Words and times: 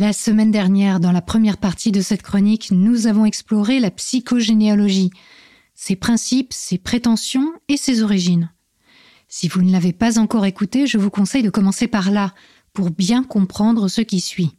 La 0.00 0.12
semaine 0.12 0.50
dernière, 0.50 0.98
dans 0.98 1.12
la 1.12 1.22
première 1.22 1.56
partie 1.56 1.92
de 1.92 2.00
cette 2.00 2.22
chronique, 2.22 2.72
nous 2.72 3.06
avons 3.06 3.26
exploré 3.26 3.78
la 3.78 3.92
psychogénéalogie, 3.92 5.12
ses 5.76 5.94
principes, 5.94 6.52
ses 6.52 6.78
prétentions 6.78 7.52
et 7.68 7.76
ses 7.76 8.02
origines. 8.02 8.50
Si 9.28 9.46
vous 9.46 9.62
ne 9.62 9.70
l'avez 9.70 9.92
pas 9.92 10.18
encore 10.18 10.46
écouté, 10.46 10.88
je 10.88 10.98
vous 10.98 11.10
conseille 11.10 11.44
de 11.44 11.50
commencer 11.50 11.86
par 11.86 12.10
là, 12.10 12.34
pour 12.72 12.90
bien 12.90 13.22
comprendre 13.22 13.86
ce 13.86 14.00
qui 14.00 14.20
suit. 14.20 14.56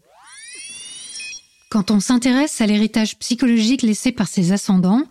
Quand 1.70 1.92
on 1.92 2.00
s'intéresse 2.00 2.62
à 2.62 2.66
l'héritage 2.66 3.20
psychologique 3.20 3.82
laissé 3.82 4.14
par 4.14 4.30
ses 4.30 4.54
ascendants, 4.54 5.04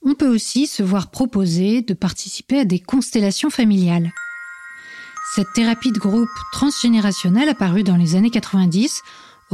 on 0.00 0.14
peut 0.14 0.32
aussi 0.32 0.68
se 0.68 0.84
voir 0.84 1.10
proposer 1.10 1.82
de 1.82 1.94
participer 1.94 2.60
à 2.60 2.64
des 2.64 2.78
constellations 2.78 3.50
familiales. 3.50 4.12
Cette 5.34 5.52
thérapie 5.54 5.90
de 5.90 5.98
groupe 5.98 6.28
transgénérationnelle 6.52 7.48
apparue 7.48 7.82
dans 7.82 7.96
les 7.96 8.14
années 8.14 8.30
90 8.30 9.02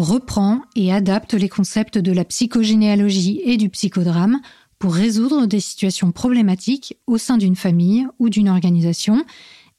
reprend 0.03 0.63
et 0.77 0.93
adapte 0.93 1.35
les 1.35 1.49
concepts 1.49 1.99
de 1.99 2.13
la 2.13 2.25
psychogénéalogie 2.25 3.41
et 3.45 3.57
du 3.57 3.69
psychodrame 3.69 4.41
pour 4.79 4.95
résoudre 4.95 5.47
des 5.47 5.61
situations 5.61 6.13
problématiques 6.13 6.97
au 7.07 7.19
sein 7.19 7.37
d'une 7.37 7.57
famille 7.57 8.07
ou 8.19 8.29
d'une 8.29 8.49
organisation 8.49 9.25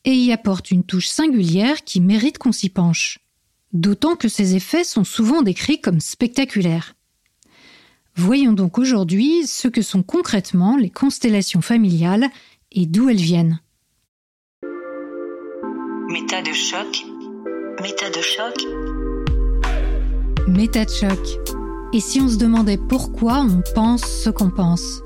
et 0.06 0.14
y 0.14 0.32
apporte 0.32 0.72
une 0.72 0.84
touche 0.84 1.08
singulière 1.08 1.84
qui 1.84 2.02
mérite 2.02 2.38
qu'on 2.38 2.52
s'y 2.52 2.70
penche. 2.70 3.20
D'autant 3.74 4.16
que 4.16 4.28
ces 4.28 4.56
effets 4.56 4.84
sont 4.84 5.04
souvent 5.04 5.42
décrits 5.42 5.82
comme 5.82 6.00
spectaculaires. 6.00 6.96
Voyons 8.16 8.54
donc 8.54 8.78
aujourd'hui 8.78 9.46
ce 9.48 9.68
que 9.68 9.82
sont 9.82 10.04
concrètement 10.04 10.76
les 10.76 10.90
constellations 10.90 11.62
familiales 11.62 12.30
et 12.72 12.86
d'où 12.86 13.10
elles 13.10 13.18
viennent. 13.18 13.60
Méta 16.10 16.42
de 16.42 16.54
choc. 16.54 17.06
Méta 17.82 18.10
de 18.10 18.22
choc. 18.22 18.99
Méta 20.50 20.84
de 20.84 20.90
choc. 20.90 21.20
Et 21.94 22.00
si 22.00 22.20
on 22.20 22.28
se 22.28 22.38
demandait 22.38 22.78
pourquoi 22.78 23.42
on 23.42 23.62
pense 23.76 24.02
ce 24.02 24.32
qu'on 24.32 24.50
pense? 24.50 25.02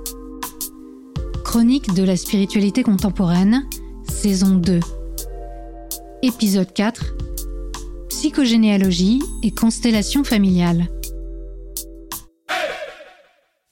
Chronique 1.44 1.94
de 1.94 2.04
la 2.04 2.16
spiritualité 2.16 2.82
contemporaine, 2.82 3.68
saison 4.08 4.56
2. 4.56 4.80
Épisode 6.22 6.72
4. 6.74 7.16
Psychogénéalogie 8.08 9.22
et 9.44 9.52
constellation 9.52 10.24
familiale. 10.24 10.88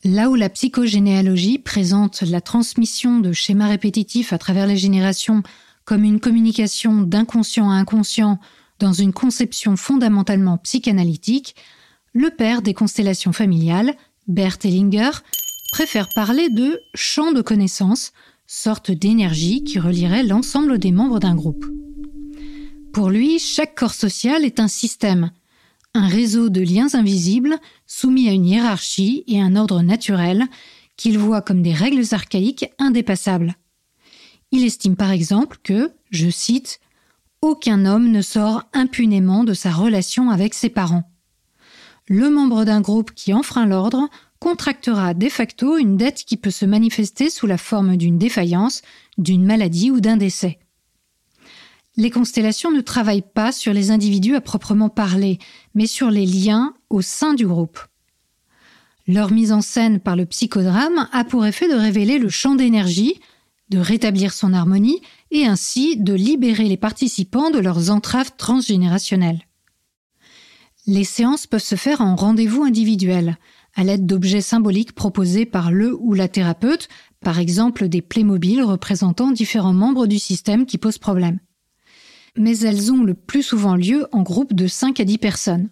Là 0.04 0.30
où 0.30 0.36
la 0.36 0.50
psychogénéalogie 0.50 1.58
présente 1.58 2.22
la 2.22 2.42
transmission 2.42 3.20
de 3.20 3.32
schémas 3.32 3.70
répétitifs 3.70 4.34
à 4.34 4.38
travers 4.38 4.68
les 4.68 4.78
générations 4.78 5.42
comme 5.86 6.04
une 6.04 6.20
communication 6.20 7.02
d'inconscient 7.02 7.72
à 7.72 7.76
inconscient 7.76 8.40
dans 8.82 8.94
une 8.94 9.14
conception 9.14 9.78
fondamentalement 9.78 10.58
psychanalytique, 10.58 11.56
le 12.14 12.32
père 12.32 12.62
des 12.62 12.74
constellations 12.74 13.32
familiales, 13.32 13.96
Bert 14.28 14.58
Hellinger, 14.64 15.12
préfère 15.72 16.10
parler 16.16 16.50
de 16.50 16.80
champ 16.96 17.32
de 17.32 17.42
connaissances, 17.42 18.12
sorte 18.48 18.92
d'énergie 18.92 19.64
qui 19.64 19.80
relierait 19.80 20.24
l'ensemble 20.24 20.80
des 20.80 20.92
membres 20.92 21.20
d'un 21.20 21.36
groupe. 21.36 21.66
Pour 22.92 23.10
lui, 23.10 23.40
chaque 23.40 23.76
corps 23.76 23.94
social 23.94 24.44
est 24.44 24.60
un 24.60 24.68
système, 24.68 25.32
un 25.94 26.08
réseau 26.08 26.50
de 26.50 26.62
liens 26.62 26.94
invisibles 26.94 27.58
soumis 27.86 28.30
à 28.30 28.34
une 28.34 28.48
hiérarchie 28.48 29.24
et 29.28 29.40
un 29.40 29.56
ordre 29.56 29.82
naturel 29.82 30.48
qu'il 30.98 31.18
voit 31.20 31.42
comme 31.42 31.62
des 31.62 31.74
règles 31.74 32.04
archaïques 32.12 32.66
indépassables. 32.80 33.56
Il 34.52 34.66
estime 34.66 34.96
par 34.96 35.12
exemple 35.12 35.58
que, 35.64 35.92
je 36.10 36.30
cite, 36.30 36.80
Aucun 37.42 37.86
homme 37.86 38.12
ne 38.12 38.22
sort 38.22 38.64
impunément 38.72 39.44
de 39.44 39.54
sa 39.54 39.72
relation 39.72 40.30
avec 40.30 40.54
ses 40.54 40.70
parents. 40.70 41.10
Le 42.08 42.30
membre 42.30 42.66
d'un 42.66 42.82
groupe 42.82 43.12
qui 43.16 43.34
enfreint 43.34 43.66
l'ordre 43.66 44.10
contractera 44.40 45.16
de 45.16 45.28
facto 45.28 45.78
une 45.78 45.98
dette 45.98 46.24
qui 46.24 46.38
peut 46.38 46.52
se 46.52 46.66
manifester 46.66 47.32
sous 47.32 47.48
la 47.48 47.58
forme 47.58 47.98
d'une 47.98 48.20
défaillance, 48.20 48.84
d'une 49.18 49.46
maladie 49.46 49.90
ou 49.90 50.02
d'un 50.02 50.18
décès. 50.18 50.60
Les 51.98 52.12
constellations 52.12 52.72
ne 52.72 52.82
travaillent 52.82 53.24
pas 53.24 53.52
sur 53.52 53.74
les 53.74 53.90
individus 53.90 54.36
à 54.36 54.42
proprement 54.42 54.90
parler, 54.90 55.40
mais 55.74 55.88
sur 55.88 56.12
les 56.12 56.26
liens 56.26 56.74
au 56.90 57.02
sein 57.02 57.34
du 57.34 57.48
groupe. 57.48 57.80
Leur 59.08 59.32
mise 59.32 59.52
en 59.52 59.62
scène 59.62 60.00
par 60.00 60.16
le 60.16 60.26
psychodrame 60.26 61.08
a 61.12 61.24
pour 61.24 61.46
effet 61.46 61.68
de 61.68 61.74
révéler 61.74 62.20
le 62.20 62.30
champ 62.30 62.56
d'énergie, 62.56 63.20
de 63.72 63.80
rétablir 63.80 64.34
son 64.34 64.54
harmonie 64.54 65.02
et 65.32 65.46
ainsi 65.46 65.98
de 65.98 66.14
libérer 66.14 66.66
les 66.66 66.78
participants 66.78 67.50
de 67.50 67.60
leurs 67.60 67.90
entraves 67.90 68.32
transgénérationnelles. 68.38 69.42
Les 70.88 71.06
séances 71.06 71.48
peuvent 71.48 71.64
se 71.64 71.76
faire 71.76 72.02
en 72.02 72.16
rendez-vous 72.16 72.64
individuel, 72.64 73.38
à 73.76 73.86
l'aide 73.86 74.06
d'objets 74.06 74.42
symboliques 74.42 74.92
proposés 74.92 75.46
par 75.46 75.72
le 75.72 75.96
ou 75.96 76.14
la 76.14 76.28
thérapeute, 76.28 76.90
par 77.22 77.40
exemple 77.40 77.88
des 77.88 78.02
Playmobil 78.02 78.62
représentant 78.62 79.32
différents 79.32 79.74
membres 79.74 80.06
du 80.06 80.20
système 80.20 80.66
qui 80.66 80.78
posent 80.78 80.98
problème. 80.98 81.40
Mais 82.38 82.58
elles 82.60 82.92
ont 82.92 83.04
le 83.04 83.14
plus 83.14 83.44
souvent 83.44 83.76
lieu 83.76 84.06
en 84.12 84.22
groupe 84.22 84.54
de 84.54 84.68
5 84.68 85.00
à 85.00 85.06
10 85.06 85.18
personnes. 85.18 85.70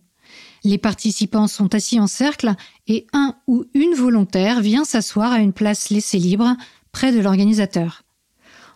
Les 0.63 0.77
participants 0.77 1.47
sont 1.47 1.73
assis 1.73 1.99
en 1.99 2.07
cercle 2.07 2.53
et 2.87 3.07
un 3.11 3.35
ou 3.47 3.66
une 3.73 3.93
volontaire 3.93 4.61
vient 4.61 4.85
s'asseoir 4.85 5.31
à 5.31 5.39
une 5.39 5.53
place 5.53 5.89
laissée 5.89 6.19
libre 6.19 6.55
près 6.91 7.11
de 7.11 7.19
l'organisateur. 7.19 8.03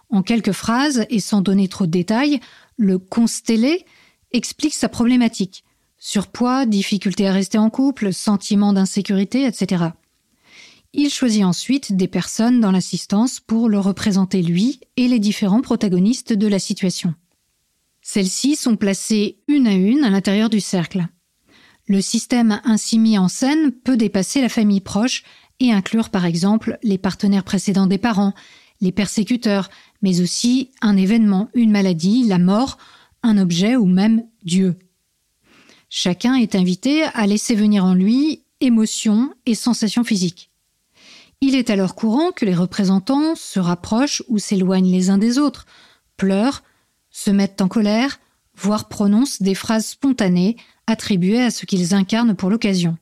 En 0.09 0.22
quelques 0.22 0.51
phrases 0.51 1.06
et 1.09 1.19
sans 1.19 1.41
donner 1.41 1.68
trop 1.68 1.85
de 1.85 1.91
détails, 1.91 2.40
le 2.78 3.00
constellé 3.00 3.85
explique 4.31 4.74
sa 4.74 4.90
problématique. 4.90 5.63
Surpoids, 5.97 6.66
difficulté 6.66 7.28
à 7.28 7.34
rester 7.34 7.57
en 7.57 7.69
couple, 7.69 8.13
sentiment 8.13 8.73
d'insécurité, 8.73 9.46
etc. 9.46 9.85
Il 10.94 11.09
choisit 11.09 11.44
ensuite 11.44 11.96
des 11.96 12.07
personnes 12.07 12.59
dans 12.59 12.72
l'assistance 12.72 13.40
pour 13.40 13.69
le 13.69 13.79
représenter 13.79 14.44
lui 14.44 14.81
et 14.97 15.07
les 15.07 15.19
différents 15.19 15.62
protagonistes 15.62 16.34
de 16.34 16.47
la 16.47 16.59
situation. 16.59 17.16
Celles-ci 18.02 18.56
sont 18.56 18.75
placées 18.75 19.40
une 19.47 19.66
à 19.66 19.73
une 19.73 20.03
à 20.03 20.09
l'intérieur 20.09 20.50
du 20.50 20.59
cercle. 20.59 21.07
Le 21.88 22.02
système 22.02 22.62
ainsi 22.63 23.00
mis 23.00 23.18
en 23.18 23.28
scène 23.28 23.72
peut 23.72 23.97
dépasser 23.97 24.41
la 24.41 24.50
famille 24.50 24.81
proche 24.81 25.23
inclure 25.72 26.09
par 26.09 26.25
exemple 26.25 26.78
les 26.84 26.97
partenaires 26.97 27.44
précédents 27.44 27.88
des 27.88 27.97
parents, 27.97 28.34
les 28.81 28.91
persécuteurs, 28.91 29.69
mais 30.01 30.22
aussi 30.22 30.72
un 30.81 30.97
événement, 30.97 31.50
une 31.53 31.72
maladie, 31.72 32.25
la 32.28 32.40
mort, 32.40 32.78
un 33.22 33.38
objet 33.38 33.75
ou 33.75 33.85
même 33.85 34.25
Dieu. 34.44 34.78
Chacun 35.90 36.35
est 36.35 36.56
invité 36.56 37.03
à 37.03 37.28
laisser 37.28 37.56
venir 37.56 37.85
en 37.85 37.94
lui 37.94 38.44
émotions 38.59 39.34
et 39.46 39.56
sensations 39.56 40.03
physiques. 40.03 40.50
Il 41.41 41.56
est 41.56 41.69
alors 41.69 41.96
courant 41.96 42.31
que 42.31 42.46
les 42.46 42.56
représentants 42.56 43.35
se 43.35 43.59
rapprochent 43.59 44.23
ou 44.29 44.40
s'éloignent 44.40 44.91
les 44.91 45.09
uns 45.09 45.18
des 45.18 45.38
autres, 45.38 45.66
pleurent, 46.16 46.63
se 47.09 47.31
mettent 47.31 47.62
en 47.62 47.68
colère, 47.68 48.19
voire 48.56 48.88
prononcent 48.88 49.41
des 49.41 49.56
phrases 49.56 49.88
spontanées 49.88 50.56
attribuées 50.88 51.41
à 51.41 51.52
ce 51.52 51.66
qu'ils 51.66 51.94
incarnent 51.94 52.35
pour 52.35 52.50
l'occasion. 52.50 52.97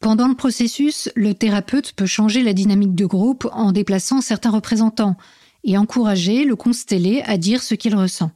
Pendant 0.00 0.28
le 0.28 0.34
processus, 0.34 1.10
le 1.16 1.34
thérapeute 1.34 1.92
peut 1.92 2.06
changer 2.06 2.42
la 2.42 2.52
dynamique 2.52 2.94
de 2.94 3.06
groupe 3.06 3.48
en 3.52 3.72
déplaçant 3.72 4.20
certains 4.20 4.50
représentants 4.50 5.16
et 5.64 5.78
encourager 5.78 6.44
le 6.44 6.54
constellé 6.54 7.22
à 7.26 7.38
dire 7.38 7.62
ce 7.62 7.74
qu'il 7.74 7.96
ressent. 7.96 8.30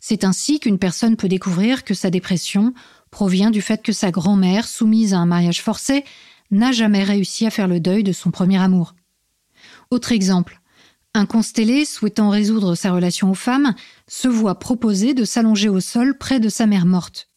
C'est 0.00 0.24
ainsi 0.24 0.60
qu'une 0.60 0.78
personne 0.78 1.16
peut 1.16 1.28
découvrir 1.28 1.84
que 1.84 1.94
sa 1.94 2.10
dépression 2.10 2.74
provient 3.10 3.50
du 3.50 3.62
fait 3.62 3.82
que 3.82 3.92
sa 3.92 4.10
grand-mère, 4.10 4.66
soumise 4.66 5.14
à 5.14 5.18
un 5.18 5.26
mariage 5.26 5.62
forcé, 5.62 6.04
n'a 6.50 6.72
jamais 6.72 7.04
réussi 7.04 7.46
à 7.46 7.50
faire 7.50 7.68
le 7.68 7.80
deuil 7.80 8.02
de 8.02 8.12
son 8.12 8.30
premier 8.30 8.58
amour. 8.58 8.94
Autre 9.90 10.12
exemple, 10.12 10.60
un 11.14 11.26
constellé 11.26 11.84
souhaitant 11.84 12.28
résoudre 12.28 12.74
sa 12.74 12.92
relation 12.92 13.30
aux 13.30 13.34
femmes 13.34 13.74
se 14.06 14.28
voit 14.28 14.58
proposer 14.58 15.14
de 15.14 15.24
s'allonger 15.24 15.68
au 15.68 15.80
sol 15.80 16.18
près 16.18 16.40
de 16.40 16.48
sa 16.48 16.66
mère 16.66 16.86
morte. 16.86 17.30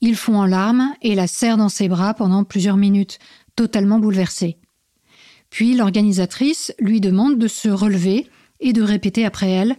Il 0.00 0.16
fond 0.16 0.36
en 0.36 0.46
larmes 0.46 0.94
et 1.02 1.14
la 1.14 1.26
serre 1.26 1.56
dans 1.56 1.68
ses 1.68 1.88
bras 1.88 2.14
pendant 2.14 2.44
plusieurs 2.44 2.76
minutes, 2.76 3.18
totalement 3.56 3.98
bouleversé. 3.98 4.58
Puis 5.50 5.74
l'organisatrice 5.74 6.72
lui 6.78 7.00
demande 7.00 7.38
de 7.38 7.48
se 7.48 7.68
relever 7.68 8.28
et 8.60 8.72
de 8.72 8.82
répéter 8.82 9.24
après 9.24 9.50
elle 9.50 9.76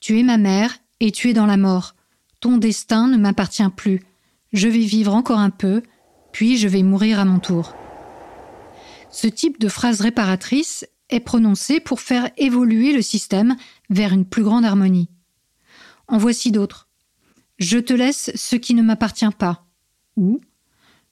Tu 0.00 0.18
es 0.18 0.22
ma 0.22 0.38
mère 0.38 0.76
et 1.00 1.12
tu 1.12 1.30
es 1.30 1.32
dans 1.34 1.46
la 1.46 1.56
mort. 1.56 1.94
Ton 2.40 2.58
destin 2.58 3.08
ne 3.08 3.16
m'appartient 3.16 3.68
plus. 3.76 4.00
Je 4.52 4.68
vais 4.68 4.78
vivre 4.78 5.14
encore 5.14 5.38
un 5.38 5.50
peu, 5.50 5.82
puis 6.32 6.56
je 6.56 6.68
vais 6.68 6.82
mourir 6.82 7.20
à 7.20 7.24
mon 7.24 7.38
tour. 7.38 7.74
Ce 9.10 9.26
type 9.26 9.60
de 9.60 9.68
phrase 9.68 10.00
réparatrice 10.00 10.86
est 11.08 11.20
prononcé 11.20 11.80
pour 11.80 12.00
faire 12.00 12.30
évoluer 12.36 12.92
le 12.92 13.02
système 13.02 13.56
vers 13.90 14.12
une 14.12 14.24
plus 14.24 14.42
grande 14.42 14.64
harmonie. 14.64 15.08
En 16.08 16.18
voici 16.18 16.52
d'autres. 16.52 16.85
Je 17.58 17.78
te 17.78 17.92
laisse 17.92 18.30
ce 18.34 18.56
qui 18.56 18.74
ne 18.74 18.82
m'appartient 18.82 19.24
pas. 19.38 19.66
Ou 20.16 20.40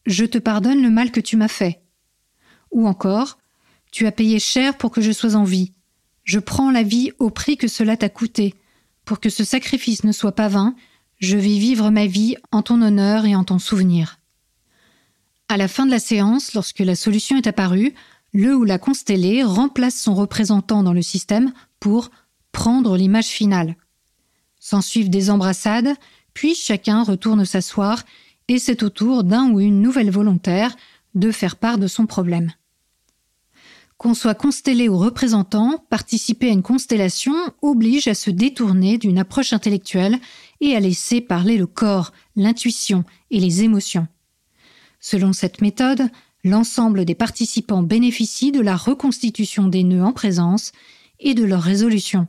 Je 0.06 0.24
te 0.24 0.38
pardonne 0.38 0.82
le 0.82 0.90
mal 0.90 1.10
que 1.10 1.20
tu 1.20 1.36
m'as 1.36 1.48
fait. 1.48 1.82
Ou 2.70 2.86
encore 2.86 3.38
Tu 3.92 4.06
as 4.06 4.12
payé 4.12 4.38
cher 4.38 4.76
pour 4.76 4.90
que 4.90 5.00
je 5.00 5.12
sois 5.12 5.36
en 5.36 5.44
vie. 5.44 5.72
Je 6.24 6.38
prends 6.38 6.70
la 6.70 6.82
vie 6.82 7.12
au 7.18 7.30
prix 7.30 7.56
que 7.56 7.68
cela 7.68 7.96
t'a 7.96 8.08
coûté. 8.08 8.54
Pour 9.04 9.20
que 9.20 9.30
ce 9.30 9.44
sacrifice 9.44 10.04
ne 10.04 10.12
soit 10.12 10.34
pas 10.34 10.48
vain, 10.48 10.74
Je 11.20 11.36
vais 11.36 11.58
vivre 11.58 11.90
ma 11.90 12.06
vie 12.06 12.36
en 12.50 12.60
ton 12.62 12.82
honneur 12.82 13.24
et 13.24 13.36
en 13.36 13.44
ton 13.44 13.58
souvenir. 13.58 14.18
À 15.48 15.56
la 15.56 15.68
fin 15.68 15.86
de 15.86 15.90
la 15.90 16.00
séance, 16.00 16.54
lorsque 16.54 16.80
la 16.80 16.96
solution 16.96 17.36
est 17.36 17.46
apparue, 17.46 17.94
le 18.32 18.56
ou 18.56 18.64
la 18.64 18.78
constellée 18.78 19.44
remplace 19.44 19.94
son 19.94 20.14
représentant 20.14 20.82
dans 20.82 20.92
le 20.92 21.02
système 21.02 21.52
pour 21.78 22.10
prendre 22.50 22.96
l'image 22.96 23.28
finale. 23.28 23.76
S'ensuivent 24.58 25.08
des 25.08 25.30
embrassades, 25.30 25.94
puis 26.34 26.54
chacun 26.54 27.02
retourne 27.02 27.44
s'asseoir 27.44 28.02
et 28.48 28.58
c'est 28.58 28.82
au 28.82 28.90
tour 28.90 29.24
d'un 29.24 29.50
ou 29.50 29.60
une 29.60 29.80
nouvelle 29.80 30.10
volontaire 30.10 30.76
de 31.14 31.30
faire 31.30 31.56
part 31.56 31.78
de 31.78 31.86
son 31.86 32.06
problème. 32.06 32.52
Qu'on 33.96 34.14
soit 34.14 34.34
constellé 34.34 34.88
ou 34.88 34.98
représentant, 34.98 35.84
participer 35.88 36.48
à 36.48 36.52
une 36.52 36.62
constellation 36.62 37.34
oblige 37.62 38.08
à 38.08 38.14
se 38.14 38.30
détourner 38.30 38.98
d'une 38.98 39.18
approche 39.18 39.52
intellectuelle 39.52 40.18
et 40.60 40.74
à 40.74 40.80
laisser 40.80 41.20
parler 41.20 41.56
le 41.56 41.66
corps, 41.66 42.12
l'intuition 42.34 43.04
et 43.30 43.38
les 43.38 43.62
émotions. 43.62 44.08
Selon 45.00 45.32
cette 45.32 45.60
méthode, 45.60 46.10
l'ensemble 46.42 47.04
des 47.04 47.14
participants 47.14 47.82
bénéficient 47.82 48.52
de 48.52 48.60
la 48.60 48.76
reconstitution 48.76 49.68
des 49.68 49.84
nœuds 49.84 50.04
en 50.04 50.12
présence 50.12 50.72
et 51.20 51.34
de 51.34 51.44
leur 51.44 51.62
résolution. 51.62 52.26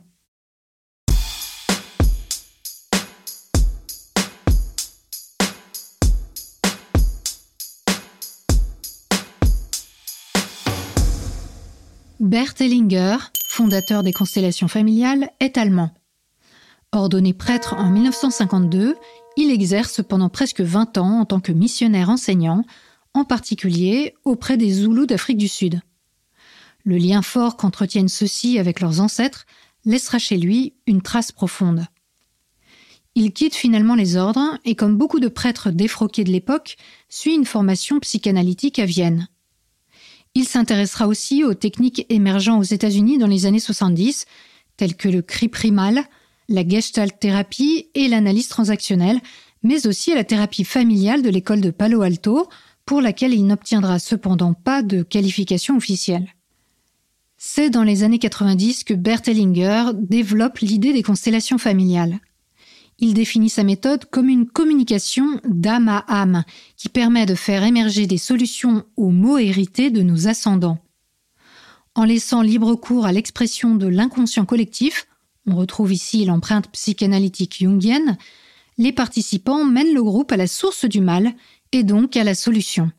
Bert 12.26 12.54
Hellinger, 12.58 13.18
fondateur 13.50 14.02
des 14.02 14.12
constellations 14.12 14.66
familiales, 14.66 15.30
est 15.38 15.56
allemand. 15.56 15.92
Ordonné 16.90 17.32
prêtre 17.32 17.76
en 17.78 17.88
1952, 17.88 18.96
il 19.36 19.52
exerce 19.52 20.02
pendant 20.02 20.28
presque 20.28 20.60
20 20.60 20.98
ans 20.98 21.20
en 21.20 21.24
tant 21.24 21.38
que 21.38 21.52
missionnaire 21.52 22.10
enseignant, 22.10 22.64
en 23.14 23.24
particulier 23.24 24.16
auprès 24.24 24.56
des 24.56 24.72
Zoulous 24.72 25.06
d'Afrique 25.06 25.36
du 25.38 25.46
Sud. 25.46 25.80
Le 26.84 26.96
lien 26.96 27.22
fort 27.22 27.56
qu'entretiennent 27.56 28.08
ceux-ci 28.08 28.58
avec 28.58 28.80
leurs 28.80 29.00
ancêtres 29.00 29.46
laissera 29.84 30.18
chez 30.18 30.36
lui 30.36 30.74
une 30.88 31.02
trace 31.02 31.30
profonde. 31.30 31.86
Il 33.14 33.32
quitte 33.32 33.54
finalement 33.54 33.94
les 33.94 34.16
ordres 34.16 34.58
et, 34.64 34.74
comme 34.74 34.96
beaucoup 34.96 35.20
de 35.20 35.28
prêtres 35.28 35.70
défroqués 35.70 36.24
de 36.24 36.32
l'époque, 36.32 36.76
suit 37.08 37.36
une 37.36 37.46
formation 37.46 38.00
psychanalytique 38.00 38.80
à 38.80 38.84
Vienne. 38.84 39.28
Il 40.36 40.46
s'intéressera 40.46 41.08
aussi 41.08 41.44
aux 41.44 41.54
techniques 41.54 42.04
émergeant 42.10 42.58
aux 42.58 42.62
États-Unis 42.62 43.16
dans 43.16 43.26
les 43.26 43.46
années 43.46 43.58
70, 43.58 44.26
telles 44.76 44.94
que 44.94 45.08
le 45.08 45.22
cri 45.22 45.48
primal, 45.48 46.04
la 46.50 46.62
gestalt 46.68 47.18
thérapie 47.18 47.88
et 47.94 48.06
l'analyse 48.06 48.48
transactionnelle, 48.48 49.18
mais 49.62 49.86
aussi 49.86 50.12
à 50.12 50.14
la 50.14 50.24
thérapie 50.24 50.64
familiale 50.64 51.22
de 51.22 51.30
l'école 51.30 51.62
de 51.62 51.70
Palo 51.70 52.02
Alto, 52.02 52.50
pour 52.84 53.00
laquelle 53.00 53.32
il 53.32 53.46
n'obtiendra 53.46 53.98
cependant 53.98 54.52
pas 54.52 54.82
de 54.82 55.02
qualification 55.02 55.78
officielle. 55.78 56.28
C'est 57.38 57.70
dans 57.70 57.82
les 57.82 58.02
années 58.02 58.18
90 58.18 58.84
que 58.84 58.92
Bert 58.92 59.22
Hellinger 59.26 59.92
développe 59.94 60.58
l'idée 60.58 60.92
des 60.92 61.02
constellations 61.02 61.56
familiales. 61.56 62.20
Il 62.98 63.12
définit 63.12 63.50
sa 63.50 63.62
méthode 63.62 64.06
comme 64.06 64.28
une 64.28 64.48
communication 64.48 65.40
d'âme 65.44 65.88
à 65.88 66.04
âme 66.08 66.44
qui 66.76 66.88
permet 66.88 67.26
de 67.26 67.34
faire 67.34 67.62
émerger 67.62 68.06
des 68.06 68.18
solutions 68.18 68.84
aux 68.96 69.10
maux 69.10 69.38
hérités 69.38 69.90
de 69.90 70.02
nos 70.02 70.28
ascendants. 70.28 70.78
En 71.94 72.04
laissant 72.04 72.42
libre 72.42 72.74
cours 72.74 73.06
à 73.06 73.12
l'expression 73.12 73.74
de 73.74 73.86
l'inconscient 73.86 74.46
collectif, 74.46 75.06
on 75.46 75.56
retrouve 75.56 75.92
ici 75.92 76.24
l'empreinte 76.24 76.70
psychanalytique 76.72 77.58
jungienne, 77.58 78.16
les 78.78 78.92
participants 78.92 79.64
mènent 79.64 79.94
le 79.94 80.02
groupe 80.02 80.32
à 80.32 80.36
la 80.36 80.46
source 80.46 80.84
du 80.84 81.00
mal 81.00 81.32
et 81.72 81.84
donc 81.84 82.16
à 82.16 82.24
la 82.24 82.34
solution. 82.34 82.90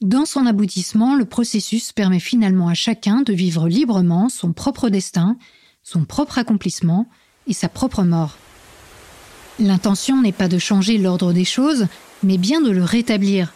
Dans 0.00 0.26
son 0.26 0.46
aboutissement, 0.46 1.14
le 1.14 1.24
processus 1.24 1.92
permet 1.92 2.20
finalement 2.20 2.68
à 2.68 2.74
chacun 2.74 3.22
de 3.22 3.32
vivre 3.32 3.68
librement 3.68 4.28
son 4.28 4.52
propre 4.52 4.88
destin, 4.88 5.36
son 5.82 6.04
propre 6.04 6.38
accomplissement 6.38 7.08
et 7.46 7.52
sa 7.52 7.68
propre 7.68 8.02
mort. 8.02 8.36
L'intention 9.58 10.20
n'est 10.20 10.32
pas 10.32 10.48
de 10.48 10.58
changer 10.58 10.98
l'ordre 10.98 11.32
des 11.32 11.44
choses, 11.44 11.86
mais 12.22 12.38
bien 12.38 12.60
de 12.60 12.70
le 12.70 12.84
rétablir. 12.84 13.52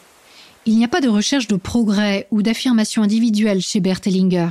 Il 0.66 0.76
n'y 0.76 0.84
a 0.84 0.88
pas 0.88 1.00
de 1.00 1.08
recherche 1.08 1.46
de 1.46 1.56
progrès 1.56 2.26
ou 2.30 2.42
d'affirmation 2.42 3.02
individuelle 3.02 3.60
chez 3.60 3.80
Bert 3.80 4.00
Hellinger, 4.04 4.50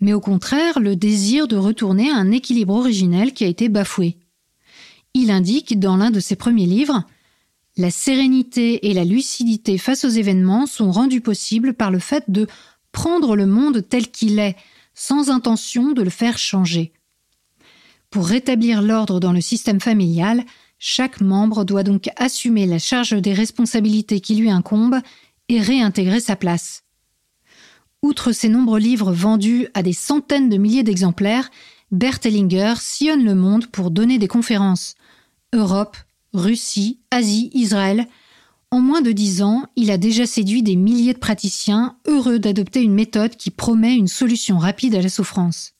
mais 0.00 0.12
au 0.12 0.20
contraire 0.20 0.80
le 0.80 0.96
désir 0.96 1.46
de 1.46 1.56
retourner 1.56 2.10
à 2.10 2.16
un 2.16 2.30
équilibre 2.32 2.74
originel 2.74 3.32
qui 3.32 3.44
a 3.44 3.46
été 3.48 3.68
bafoué. 3.68 4.16
Il 5.14 5.30
indique 5.30 5.78
dans 5.78 5.96
l'un 5.96 6.10
de 6.10 6.20
ses 6.20 6.36
premiers 6.36 6.66
livres 6.66 7.04
La 7.76 7.90
sérénité 7.90 8.88
et 8.88 8.94
la 8.94 9.04
lucidité 9.04 9.78
face 9.78 10.04
aux 10.04 10.08
événements 10.08 10.66
sont 10.66 10.90
rendues 10.90 11.20
possibles 11.20 11.74
par 11.74 11.90
le 11.90 12.00
fait 12.00 12.24
de 12.28 12.46
prendre 12.90 13.36
le 13.36 13.46
monde 13.46 13.86
tel 13.88 14.10
qu'il 14.10 14.38
est, 14.38 14.56
sans 14.94 15.30
intention 15.30 15.92
de 15.92 16.02
le 16.02 16.10
faire 16.10 16.38
changer. 16.38 16.92
Pour 18.10 18.26
rétablir 18.26 18.82
l'ordre 18.82 19.20
dans 19.20 19.32
le 19.32 19.40
système 19.40 19.80
familial, 19.80 20.44
chaque 20.84 21.20
membre 21.20 21.64
doit 21.64 21.84
donc 21.84 22.10
assumer 22.16 22.66
la 22.66 22.80
charge 22.80 23.12
des 23.12 23.32
responsabilités 23.32 24.18
qui 24.18 24.34
lui 24.34 24.50
incombent 24.50 24.98
et 25.48 25.60
réintégrer 25.60 26.18
sa 26.18 26.34
place. 26.34 26.82
Outre 28.02 28.32
ses 28.32 28.48
nombreux 28.48 28.80
livres 28.80 29.12
vendus 29.12 29.68
à 29.74 29.84
des 29.84 29.92
centaines 29.92 30.48
de 30.48 30.56
milliers 30.56 30.82
d'exemplaires, 30.82 31.52
Bert 31.92 32.18
Hellinger 32.24 32.74
sillonne 32.80 33.24
le 33.24 33.36
monde 33.36 33.68
pour 33.68 33.92
donner 33.92 34.18
des 34.18 34.26
conférences. 34.26 34.96
Europe, 35.52 35.96
Russie, 36.32 36.98
Asie, 37.12 37.50
Israël. 37.54 38.08
En 38.72 38.80
moins 38.80 39.02
de 39.02 39.12
dix 39.12 39.40
ans, 39.40 39.66
il 39.76 39.88
a 39.92 39.98
déjà 39.98 40.26
séduit 40.26 40.64
des 40.64 40.74
milliers 40.74 41.14
de 41.14 41.18
praticiens 41.20 41.94
heureux 42.08 42.40
d'adopter 42.40 42.82
une 42.82 42.94
méthode 42.94 43.36
qui 43.36 43.50
promet 43.50 43.94
une 43.94 44.08
solution 44.08 44.58
rapide 44.58 44.96
à 44.96 45.00
la 45.00 45.08
souffrance. 45.08 45.74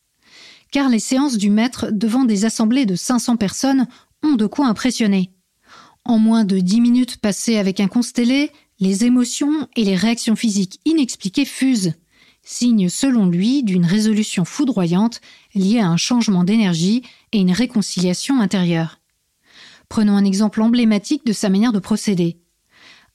Car 0.71 0.89
les 0.89 1.01
séances 1.01 1.39
du 1.39 1.51
maître 1.51 1.89
devant 1.91 2.25
des 2.25 2.45
assemblées 2.45 2.87
de 2.87 2.95
500 2.95 3.37
personnes 3.37 3.89
ont 4.23 4.37
de 4.37 4.47
quoi 4.47 4.67
impressionner. 4.67 5.33
En 6.05 6.19
moins 6.19 6.45
de 6.45 6.59
dix 6.59 6.81
minutes 6.81 7.19
passées 7.19 7.59
avec 7.59 7.81
un 7.81 7.89
constellé, 7.89 8.51
les 8.81 9.05
émotions 9.05 9.69
et 9.77 9.85
les 9.85 9.97
réactions 9.97 10.37
physiques 10.37 10.81
inexpliquées 10.85 11.45
fusent, 11.45 11.95
signe 12.43 12.89
selon 12.89 13.27
lui 13.27 13.63
d'une 13.63 13.85
résolution 13.85 14.45
foudroyante 14.45 15.21
liée 15.55 15.79
à 15.79 15.89
un 15.89 15.97
changement 15.97 16.45
d'énergie 16.45 17.03
et 17.33 17.39
une 17.39 17.53
réconciliation 17.53 18.41
intérieure. 18.41 19.01
Prenons 19.89 20.17
un 20.17 20.25
exemple 20.25 20.63
emblématique 20.63 21.25
de 21.27 21.33
sa 21.33 21.49
manière 21.49 21.73
de 21.73 21.79
procéder. 21.79 22.39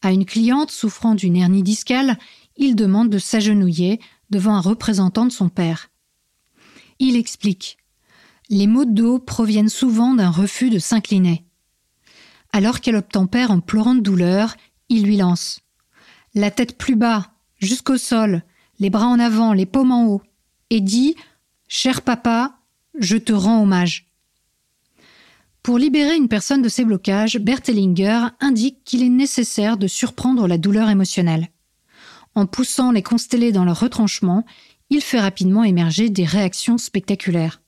À 0.01 0.11
une 0.11 0.25
cliente 0.25 0.71
souffrant 0.71 1.15
d'une 1.15 1.35
hernie 1.35 1.63
discale, 1.63 2.17
il 2.55 2.75
demande 2.75 3.09
de 3.09 3.17
s'agenouiller 3.17 3.99
devant 4.29 4.55
un 4.55 4.61
représentant 4.61 5.25
de 5.25 5.31
son 5.31 5.49
père. 5.49 5.89
Il 6.99 7.15
explique 7.15 7.77
les 8.49 8.67
maux 8.67 8.85
de 8.85 8.91
dos 8.91 9.19
proviennent 9.19 9.69
souvent 9.69 10.13
d'un 10.13 10.29
refus 10.29 10.69
de 10.69 10.79
s'incliner. 10.79 11.45
Alors 12.53 12.79
qu'elle 12.79 12.95
obtempère 12.95 13.51
en 13.51 13.59
pleurant 13.59 13.95
de 13.95 14.01
douleur, 14.01 14.55
il 14.89 15.03
lui 15.03 15.17
lance 15.17 15.61
La 16.33 16.51
tête 16.51 16.77
plus 16.77 16.95
bas, 16.95 17.31
jusqu'au 17.59 17.97
sol, 17.97 18.43
les 18.79 18.89
bras 18.89 19.07
en 19.07 19.19
avant, 19.19 19.53
les 19.53 19.65
paumes 19.65 19.91
en 19.91 20.05
haut, 20.05 20.21
et 20.69 20.81
dit 20.81 21.15
Cher 21.67 22.01
papa, 22.01 22.59
je 22.97 23.17
te 23.17 23.33
rends 23.33 23.61
hommage. 23.61 24.07
Pour 25.61 25.77
libérer 25.77 26.15
une 26.15 26.29
personne 26.29 26.61
de 26.61 26.69
ses 26.69 26.85
blocages, 26.85 27.37
Bertelinger 27.39 28.27
indique 28.39 28.83
qu'il 28.85 29.03
est 29.03 29.09
nécessaire 29.09 29.75
de 29.75 29.87
surprendre 29.87 30.47
la 30.47 30.57
douleur 30.57 30.89
émotionnelle. 30.89 31.49
En 32.35 32.45
poussant 32.45 32.91
les 32.91 33.03
constellés 33.03 33.51
dans 33.51 33.65
leur 33.65 33.81
retranchement, 33.81 34.45
il 34.89 35.01
fait 35.01 35.19
rapidement 35.19 35.65
émerger 35.65 36.09
des 36.09 36.23
réactions 36.23 36.77
spectaculaires. 36.77 37.61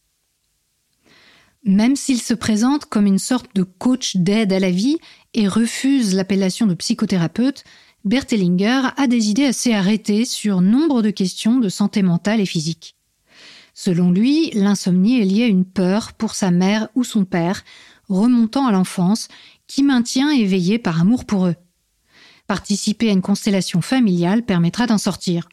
Même 1.66 1.96
s'il 1.96 2.22
se 2.22 2.34
présente 2.34 2.86
comme 2.86 3.06
une 3.06 3.20
sorte 3.20 3.54
de 3.56 3.64
coach 3.64 4.16
d'aide 4.16 4.54
à 4.54 4.60
la 4.60 4.72
vie 4.72 4.98
et 5.34 5.48
refuse 5.48 6.16
l'appellation 6.16 6.68
de 6.68 6.74
psychothérapeute, 6.74 7.64
Bertelinger 8.06 8.90
a 8.96 9.08
des 9.08 9.30
idées 9.30 9.46
assez 9.46 9.74
arrêtées 9.74 10.24
sur 10.24 10.62
nombre 10.62 11.02
de 11.02 11.10
questions 11.10 11.60
de 11.60 11.68
santé 11.68 12.02
mentale 12.02 12.40
et 12.40 12.46
physique. 12.46 12.96
Selon 13.74 14.12
lui, 14.12 14.52
l'insomnie 14.52 15.22
est 15.22 15.26
liée 15.26 15.44
à 15.44 15.48
une 15.48 15.66
peur 15.66 16.14
pour 16.14 16.34
sa 16.34 16.50
mère 16.52 16.88
ou 16.96 17.04
son 17.04 17.26
père, 17.26 17.64
remontant 18.08 18.68
à 18.68 18.72
l'enfance, 18.72 19.28
qui 19.68 19.84
maintient 19.84 20.32
éveillé 20.32 20.80
par 20.80 21.02
amour 21.02 21.26
pour 21.26 21.46
eux. 21.46 21.56
Participer 22.48 23.10
à 23.10 23.14
une 23.14 23.22
constellation 23.22 23.82
familiale 23.82 24.44
permettra 24.44 24.88
d'en 24.88 24.98
sortir. 24.98 25.48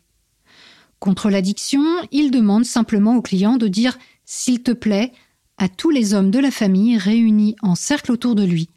Contre 0.99 1.31
l'addiction, 1.31 1.85
il 2.11 2.31
demande 2.31 2.65
simplement 2.65 3.17
au 3.17 3.23
client 3.23 3.59
de 3.59 3.69
dire 3.69 3.99
S'il 4.25 4.63
te 4.63 4.73
plaît, 4.73 5.13
à 5.59 5.69
tous 5.69 5.91
les 5.91 6.15
hommes 6.15 6.31
de 6.31 6.39
la 6.39 6.51
famille 6.51 6.99
réunis 6.99 7.57
en 7.63 7.75
cercle 7.75 8.13
autour 8.13 8.35
de 8.35 8.45
lui. 8.45 8.69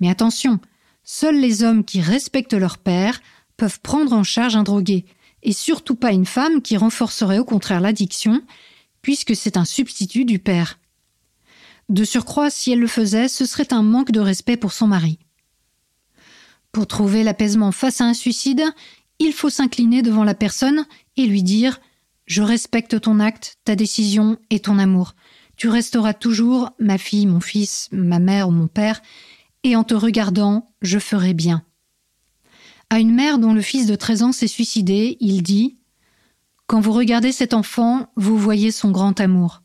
Mais 0.00 0.10
attention, 0.10 0.60
seuls 1.04 1.40
les 1.40 1.62
hommes 1.62 1.84
qui 1.84 2.00
respectent 2.00 2.54
leur 2.54 2.78
père 2.78 3.20
peuvent 3.56 3.80
prendre 3.80 4.12
en 4.12 4.22
charge 4.22 4.56
un 4.56 4.62
drogué, 4.62 5.06
et 5.42 5.52
surtout 5.52 5.94
pas 5.94 6.12
une 6.12 6.26
femme 6.26 6.60
qui 6.60 6.76
renforcerait 6.76 7.38
au 7.38 7.44
contraire 7.44 7.80
l'addiction, 7.80 8.42
puisque 9.02 9.36
c'est 9.36 9.56
un 9.56 9.64
substitut 9.64 10.24
du 10.24 10.38
père. 10.38 10.78
De 11.88 12.04
surcroît, 12.04 12.50
si 12.50 12.72
elle 12.72 12.80
le 12.80 12.88
faisait, 12.88 13.28
ce 13.28 13.46
serait 13.46 13.72
un 13.72 13.82
manque 13.82 14.10
de 14.10 14.20
respect 14.20 14.56
pour 14.56 14.72
son 14.72 14.88
mari. 14.88 15.20
Pour 16.72 16.86
trouver 16.86 17.22
l'apaisement 17.22 17.72
face 17.72 18.00
à 18.00 18.04
un 18.04 18.14
suicide, 18.14 18.64
il 19.18 19.32
faut 19.32 19.50
s'incliner 19.50 20.02
devant 20.02 20.24
la 20.24 20.34
personne 20.34 20.84
et 21.16 21.26
lui 21.26 21.42
dire 21.42 21.80
Je 22.26 22.42
respecte 22.42 23.00
ton 23.00 23.20
acte, 23.20 23.56
ta 23.64 23.76
décision 23.76 24.36
et 24.50 24.60
ton 24.60 24.78
amour. 24.78 25.14
Tu 25.56 25.68
resteras 25.68 26.14
toujours 26.14 26.70
ma 26.78 26.98
fille, 26.98 27.26
mon 27.26 27.40
fils, 27.40 27.88
ma 27.92 28.18
mère 28.18 28.48
ou 28.48 28.52
mon 28.52 28.68
père, 28.68 29.00
et 29.62 29.74
en 29.74 29.84
te 29.84 29.94
regardant, 29.94 30.70
je 30.82 30.98
ferai 30.98 31.34
bien. 31.34 31.64
À 32.90 33.00
une 33.00 33.14
mère 33.14 33.38
dont 33.38 33.52
le 33.52 33.62
fils 33.62 33.86
de 33.86 33.96
13 33.96 34.22
ans 34.22 34.32
s'est 34.32 34.46
suicidé, 34.46 35.16
il 35.20 35.42
dit 35.42 35.78
Quand 36.66 36.80
vous 36.80 36.92
regardez 36.92 37.32
cet 37.32 37.54
enfant, 37.54 38.12
vous 38.16 38.38
voyez 38.38 38.70
son 38.70 38.90
grand 38.90 39.18
amour. 39.18 39.62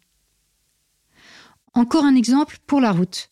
Encore 1.74 2.06
un 2.06 2.16
exemple 2.16 2.58
pour 2.66 2.82
la 2.82 2.92
route. 2.92 3.30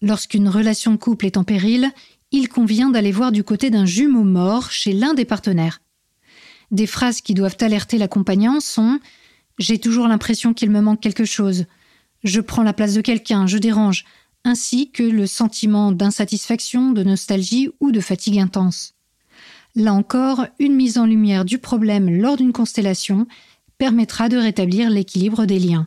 Lorsqu'une 0.00 0.48
relation 0.48 0.96
couple 0.96 1.26
est 1.26 1.36
en 1.36 1.44
péril, 1.44 1.90
il 2.30 2.48
convient 2.48 2.90
d'aller 2.90 3.12
voir 3.12 3.32
du 3.32 3.42
côté 3.42 3.70
d'un 3.70 3.84
jumeau 3.84 4.22
mort 4.22 4.70
chez 4.70 4.92
l'un 4.92 5.14
des 5.14 5.24
partenaires. 5.24 5.80
Des 6.70 6.86
phrases 6.86 7.20
qui 7.20 7.34
doivent 7.34 7.56
alerter 7.60 7.98
l'accompagnant 7.98 8.60
sont 8.60 9.00
J'ai 9.60 9.78
toujours 9.78 10.08
l'impression 10.08 10.54
qu'il 10.54 10.70
me 10.70 10.80
manque 10.80 11.00
quelque 11.00 11.26
chose. 11.26 11.66
Je 12.24 12.40
prends 12.40 12.62
la 12.62 12.72
place 12.72 12.94
de 12.94 13.02
quelqu'un, 13.02 13.46
je 13.46 13.58
dérange, 13.58 14.06
ainsi 14.42 14.90
que 14.90 15.02
le 15.02 15.26
sentiment 15.26 15.92
d'insatisfaction, 15.92 16.92
de 16.92 17.04
nostalgie 17.04 17.68
ou 17.78 17.92
de 17.92 18.00
fatigue 18.00 18.38
intense. 18.38 18.94
Là 19.76 19.92
encore, 19.92 20.46
une 20.58 20.74
mise 20.74 20.96
en 20.96 21.04
lumière 21.04 21.44
du 21.44 21.58
problème 21.58 22.10
lors 22.10 22.38
d'une 22.38 22.54
constellation 22.54 23.26
permettra 23.76 24.30
de 24.30 24.38
rétablir 24.38 24.88
l'équilibre 24.88 25.44
des 25.44 25.58
liens. 25.58 25.86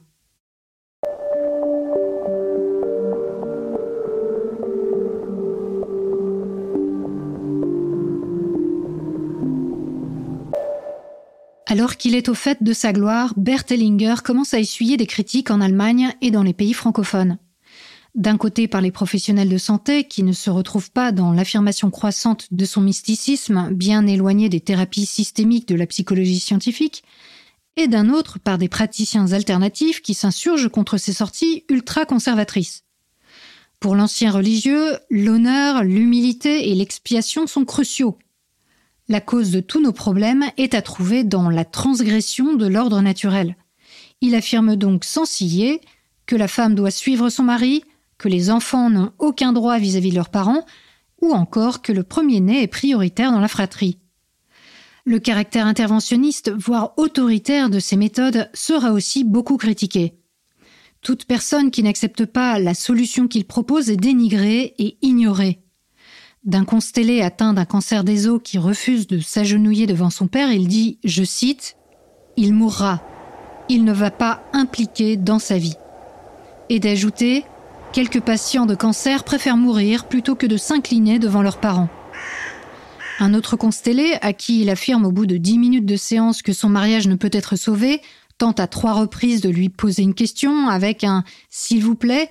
Alors 11.74 11.98
qu'il 11.98 12.14
est 12.14 12.30
au 12.30 12.36
fait 12.36 12.62
de 12.62 12.72
sa 12.72 12.94
gloire, 12.94 13.34
Bert 13.36 13.64
Hellinger 13.68 14.22
commence 14.24 14.54
à 14.54 14.60
essuyer 14.60 14.96
des 14.96 15.08
critiques 15.08 15.50
en 15.50 15.60
Allemagne 15.60 16.14
et 16.22 16.30
dans 16.30 16.44
les 16.44 16.54
pays 16.54 16.74
francophones. 16.74 17.40
D'un 18.14 18.38
côté 18.38 18.68
par 18.68 18.80
les 18.80 18.92
professionnels 18.92 19.50
de 19.50 19.58
santé 19.58 20.04
qui 20.04 20.22
ne 20.22 20.34
se 20.34 20.52
retrouvent 20.52 20.92
pas 20.92 21.12
dans 21.12 21.34
l'affirmation 21.34 21.90
croissante 21.90 22.46
de 22.52 22.66
son 22.66 22.82
mysticisme, 22.82 23.72
bien 23.72 24.06
éloigné 24.06 24.50
des 24.50 24.60
thérapies 24.60 25.08
systémiques 25.08 25.68
de 25.68 25.74
la 25.74 25.88
psychologie 25.88 26.40
scientifique, 26.40 27.04
et 27.76 27.88
d'un 27.88 28.12
autre 28.12 28.38
par 28.38 28.60
des 28.60 28.70
praticiens 28.70 29.32
alternatifs 29.32 30.04
qui 30.04 30.14
s'insurgent 30.14 30.70
contre 30.70 31.00
ces 31.00 31.14
sorties 31.14 31.64
ultra-conservatrices. 31.70 32.84
Pour 33.80 33.96
l'ancien 33.96 34.32
religieux, 34.32 34.96
l'honneur, 35.10 35.84
l'humilité 35.84 36.70
et 36.70 36.76
l'expiation 36.76 37.48
sont 37.48 37.66
cruciaux, 37.66 38.20
la 39.10 39.22
cause 39.22 39.52
de 39.52 39.60
tous 39.60 39.82
nos 39.82 39.92
problèmes 39.92 40.46
est 40.58 40.74
à 40.74 40.82
trouver 40.82 41.24
dans 41.24 41.50
la 41.50 41.66
transgression 41.66 42.54
de 42.54 42.68
l'ordre 42.68 43.02
naturel. 43.02 43.58
Il 44.22 44.36
affirme 44.36 44.76
donc 44.76 45.04
sans 45.04 45.26
ciller 45.26 45.82
que 46.26 46.36
la 46.36 46.48
femme 46.48 46.76
doit 46.76 46.92
suivre 46.92 47.30
son 47.30 47.44
mari, 47.44 47.84
que 48.18 48.30
les 48.30 48.50
enfants 48.50 48.90
n'ont 48.90 49.12
aucun 49.20 49.52
droit 49.52 49.78
vis-à-vis 49.78 50.12
de 50.12 50.16
leurs 50.16 50.30
parents, 50.30 50.66
ou 51.22 51.34
encore 51.34 51.82
que 51.82 51.92
le 51.92 52.04
premier-né 52.04 52.64
est 52.64 52.68
prioritaire 52.68 53.32
dans 53.32 53.40
la 53.40 53.48
fratrie. 53.48 53.98
Le 55.06 55.20
caractère 55.20 55.68
interventionniste, 55.68 56.52
voire 56.52 56.94
autoritaire 56.96 57.70
de 57.70 57.80
ces 57.80 57.98
méthodes 57.98 58.50
sera 58.54 58.94
aussi 58.94 59.26
beaucoup 59.26 59.58
critiqué. 59.58 60.14
Toute 61.02 61.26
personne 61.26 61.72
qui 61.72 61.84
n'accepte 61.84 62.26
pas 62.26 62.60
la 62.60 62.74
solution 62.74 63.28
qu'il 63.28 63.46
propose 63.46 63.90
est 63.90 63.98
dénigrée 63.98 64.74
et 64.78 64.98
ignorée. 65.02 65.63
D'un 66.44 66.66
constellé 66.66 67.22
atteint 67.22 67.54
d'un 67.54 67.64
cancer 67.64 68.04
des 68.04 68.28
os 68.28 68.42
qui 68.44 68.58
refuse 68.58 69.08
de 69.08 69.20
s'agenouiller 69.20 69.88
devant 69.88 70.10
son 70.10 70.28
père, 70.28 70.52
il 70.52 70.68
dit, 70.68 71.00
je 71.06 71.24
cite, 71.24 71.78
Il 72.36 72.54
mourra. 72.54 73.02
Il 73.70 73.86
ne 73.86 73.94
va 73.94 74.12
pas 74.12 74.44
impliquer 74.52 75.16
dans 75.16 75.40
sa 75.40 75.58
vie. 75.58 75.78
Et 76.68 76.80
d'ajouter, 76.80 77.46
quelques 77.94 78.20
patients 78.20 78.66
de 78.66 78.76
cancer 78.76 79.24
préfèrent 79.24 79.56
mourir 79.56 80.06
plutôt 80.10 80.36
que 80.36 80.46
de 80.46 80.58
s'incliner 80.58 81.18
devant 81.18 81.42
leurs 81.42 81.62
parents. 81.62 81.88
Un 83.20 83.34
autre 83.34 83.56
constellé, 83.56 84.18
à 84.22 84.34
qui 84.34 84.62
il 84.62 84.70
affirme 84.70 85.06
au 85.06 85.12
bout 85.14 85.26
de 85.26 85.38
dix 85.38 85.58
minutes 85.58 85.86
de 85.86 85.96
séance 85.96 86.42
que 86.42 86.52
son 86.52 86.68
mariage 86.68 87.08
ne 87.08 87.16
peut 87.16 87.30
être 87.32 87.56
sauvé, 87.56 88.02
tente 88.38 88.60
à 88.60 88.68
trois 88.68 88.94
reprises 88.94 89.40
de 89.40 89.50
lui 89.50 89.70
poser 89.70 90.02
une 90.02 90.14
question 90.14 90.68
avec 90.68 91.06
un 91.06 91.24
S'il 91.50 91.86
vous 91.86 91.96
plaît, 91.96 92.30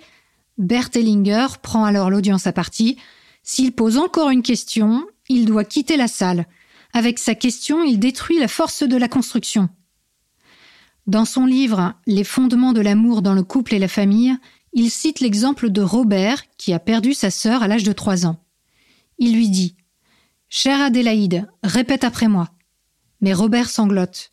Bert 0.58 0.90
Hellinger 0.94 1.46
prend 1.62 1.86
alors 1.86 2.10
l'audience 2.10 2.46
à 2.46 2.52
partie 2.52 2.98
s'il 3.42 3.72
pose 3.72 3.98
encore 3.98 4.30
une 4.30 4.42
question, 4.42 5.06
il 5.28 5.46
doit 5.46 5.64
quitter 5.64 5.96
la 5.96 6.08
salle. 6.08 6.46
Avec 6.92 7.18
sa 7.18 7.34
question, 7.34 7.82
il 7.82 7.98
détruit 7.98 8.38
la 8.38 8.48
force 8.48 8.82
de 8.82 8.96
la 8.96 9.08
construction. 9.08 9.68
Dans 11.06 11.24
son 11.24 11.46
livre 11.46 11.94
Les 12.06 12.24
fondements 12.24 12.72
de 12.72 12.80
l'amour 12.80 13.22
dans 13.22 13.34
le 13.34 13.42
couple 13.42 13.74
et 13.74 13.78
la 13.78 13.88
famille, 13.88 14.36
il 14.72 14.90
cite 14.90 15.20
l'exemple 15.20 15.70
de 15.70 15.82
Robert 15.82 16.44
qui 16.56 16.72
a 16.72 16.78
perdu 16.78 17.14
sa 17.14 17.30
sœur 17.30 17.62
à 17.62 17.68
l'âge 17.68 17.82
de 17.82 17.92
trois 17.92 18.26
ans. 18.26 18.42
Il 19.18 19.34
lui 19.34 19.48
dit 19.48 19.76
Chère 20.48 20.80
Adélaïde, 20.80 21.48
répète 21.62 22.04
après 22.04 22.28
moi. 22.28 22.50
Mais 23.20 23.32
Robert 23.32 23.68
sanglote. 23.68 24.32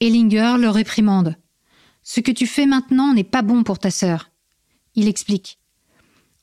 Ellinger 0.00 0.56
le 0.58 0.70
réprimande. 0.70 1.36
Ce 2.02 2.20
que 2.20 2.30
tu 2.30 2.46
fais 2.46 2.66
maintenant 2.66 3.12
n'est 3.12 3.24
pas 3.24 3.42
bon 3.42 3.62
pour 3.64 3.78
ta 3.78 3.90
sœur. 3.90 4.30
Il 4.94 5.08
explique 5.08 5.57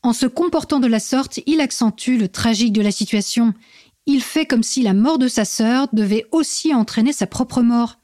en 0.05 0.13
se 0.13 0.27
comportant 0.27 0.79
de 0.79 0.85
la 0.85 0.99
sorte, 0.99 1.39
il 1.47 1.59
accentue 1.59 2.17
le 2.19 2.27
tragique 2.27 2.73
de 2.73 2.81
la 2.83 2.91
situation. 2.91 3.55
Il 4.05 4.21
fait 4.21 4.45
comme 4.45 4.61
si 4.61 4.83
la 4.83 4.93
mort 4.93 5.17
de 5.17 5.27
sa 5.27 5.45
sœur 5.45 5.87
devait 5.93 6.27
aussi 6.31 6.75
entraîner 6.75 7.11
sa 7.11 7.25
propre 7.25 7.63
mort. 7.63 7.97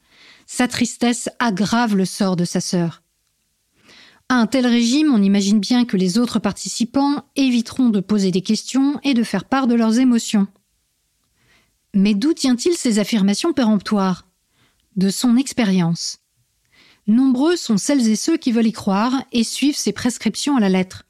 Sa 0.46 0.66
tristesse 0.66 1.28
aggrave 1.38 1.94
le 1.94 2.04
sort 2.04 2.34
de 2.34 2.44
sa 2.44 2.60
sœur. 2.60 3.04
À 4.28 4.34
un 4.34 4.48
tel 4.48 4.66
régime, 4.66 5.14
on 5.14 5.22
imagine 5.22 5.60
bien 5.60 5.84
que 5.84 5.96
les 5.96 6.18
autres 6.18 6.40
participants 6.40 7.24
éviteront 7.36 7.88
de 7.88 8.00
poser 8.00 8.32
des 8.32 8.42
questions 8.42 8.98
et 9.04 9.14
de 9.14 9.22
faire 9.22 9.44
part 9.44 9.68
de 9.68 9.76
leurs 9.76 10.00
émotions. 10.00 10.48
Mais 11.94 12.14
d'où 12.14 12.32
tient-il 12.32 12.74
ces 12.74 12.98
affirmations 12.98 13.52
péremptoires? 13.52 14.26
De 14.96 15.08
son 15.08 15.36
expérience. 15.36 16.18
Nombreux 17.06 17.54
sont 17.54 17.76
celles 17.76 18.08
et 18.08 18.16
ceux 18.16 18.38
qui 18.38 18.50
veulent 18.50 18.66
y 18.66 18.72
croire 18.72 19.22
et 19.30 19.44
suivent 19.44 19.76
ses 19.76 19.92
prescriptions 19.92 20.56
à 20.56 20.60
la 20.60 20.68
lettre 20.68 21.04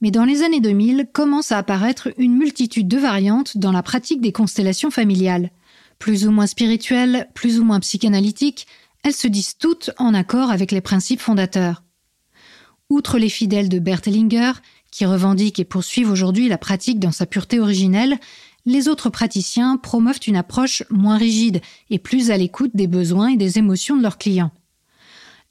mais 0.00 0.10
dans 0.10 0.24
les 0.24 0.42
années 0.42 0.60
2000 0.60 1.08
commence 1.12 1.52
à 1.52 1.58
apparaître 1.58 2.12
une 2.18 2.36
multitude 2.36 2.88
de 2.88 2.98
variantes 2.98 3.56
dans 3.56 3.72
la 3.72 3.82
pratique 3.82 4.20
des 4.20 4.32
constellations 4.32 4.90
familiales. 4.90 5.50
Plus 5.98 6.26
ou 6.26 6.30
moins 6.30 6.46
spirituelles, 6.46 7.28
plus 7.34 7.58
ou 7.58 7.64
moins 7.64 7.80
psychanalytiques, 7.80 8.66
elles 9.02 9.14
se 9.14 9.28
disent 9.28 9.56
toutes 9.58 9.90
en 9.98 10.14
accord 10.14 10.50
avec 10.50 10.72
les 10.72 10.80
principes 10.80 11.20
fondateurs. 11.20 11.82
Outre 12.90 13.18
les 13.18 13.28
fidèles 13.28 13.68
de 13.68 13.78
Bert 13.78 14.02
Hellinger, 14.06 14.52
qui 14.90 15.06
revendiquent 15.06 15.58
et 15.58 15.64
poursuivent 15.64 16.10
aujourd'hui 16.10 16.48
la 16.48 16.58
pratique 16.58 17.00
dans 17.00 17.12
sa 17.12 17.26
pureté 17.26 17.60
originelle, 17.60 18.18
les 18.66 18.88
autres 18.88 19.10
praticiens 19.10 19.76
promeuvent 19.76 20.20
une 20.26 20.36
approche 20.36 20.82
moins 20.90 21.18
rigide 21.18 21.60
et 21.90 21.98
plus 21.98 22.30
à 22.30 22.36
l'écoute 22.36 22.70
des 22.74 22.86
besoins 22.86 23.28
et 23.28 23.36
des 23.36 23.58
émotions 23.58 23.96
de 23.96 24.02
leurs 24.02 24.18
clients. 24.18 24.52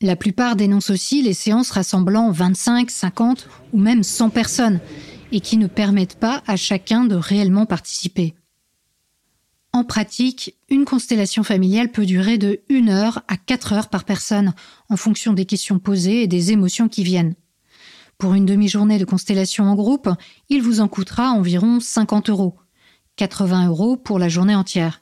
La 0.04 0.18
plupart 0.18 0.58
dénoncent 0.58 0.90
aussi 0.90 1.22
les 1.22 1.34
séances 1.34 1.72
rassemblant 1.72 2.30
25, 2.30 2.92
50 2.92 3.48
ou 3.72 3.80
même 3.80 4.04
100 4.04 4.32
personnes 4.32 4.82
et 5.32 5.40
qui 5.40 5.56
ne 5.56 5.66
permettent 5.66 6.20
pas 6.20 6.44
à 6.46 6.58
chacun 6.58 7.06
de 7.06 7.16
réellement 7.16 7.66
participer. 7.66 8.36
En 9.72 9.86
pratique, 9.86 10.56
une 10.70 10.84
constellation 10.84 11.42
familiale 11.44 11.90
peut 11.90 12.06
durer 12.06 12.38
de 12.38 12.60
1 12.70 12.90
heure 12.90 13.24
à 13.30 13.38
4 13.38 13.72
heures 13.72 13.88
par 13.88 14.04
personne 14.04 14.54
en 14.90 14.98
fonction 14.98 15.32
des 15.32 15.46
questions 15.46 15.80
posées 15.80 16.24
et 16.24 16.28
des 16.28 16.52
émotions 16.52 16.90
qui 16.90 17.06
viennent. 17.06 17.36
Pour 18.18 18.34
une 18.34 18.46
demi-journée 18.46 19.00
de 19.00 19.06
constellation 19.06 19.64
en 19.64 19.76
groupe, 19.76 20.10
il 20.50 20.62
vous 20.62 20.82
en 20.82 20.90
coûtera 20.90 21.30
environ 21.30 21.80
50 21.80 22.30
euros, 22.30 22.58
80 23.16 23.68
euros 23.68 23.96
pour 23.96 24.20
la 24.20 24.28
journée 24.28 24.54
entière. 24.54 25.00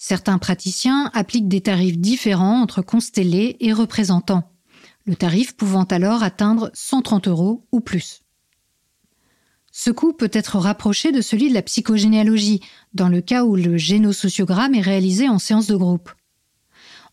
Certains 0.00 0.38
praticiens 0.38 1.10
appliquent 1.12 1.48
des 1.48 1.60
tarifs 1.60 1.98
différents 1.98 2.62
entre 2.62 2.82
constellés 2.82 3.56
et 3.58 3.72
représentants, 3.72 4.48
le 5.06 5.16
tarif 5.16 5.56
pouvant 5.56 5.82
alors 5.82 6.22
atteindre 6.22 6.70
130 6.72 7.26
euros 7.26 7.66
ou 7.72 7.80
plus. 7.80 8.22
Ce 9.72 9.90
coût 9.90 10.12
peut 10.12 10.30
être 10.32 10.56
rapproché 10.56 11.10
de 11.10 11.20
celui 11.20 11.48
de 11.48 11.54
la 11.54 11.62
psychogénéalogie, 11.62 12.60
dans 12.94 13.08
le 13.08 13.20
cas 13.20 13.44
où 13.44 13.56
le 13.56 13.76
génosociogramme 13.76 14.76
est 14.76 14.82
réalisé 14.82 15.28
en 15.28 15.40
séance 15.40 15.66
de 15.66 15.74
groupe. 15.74 16.12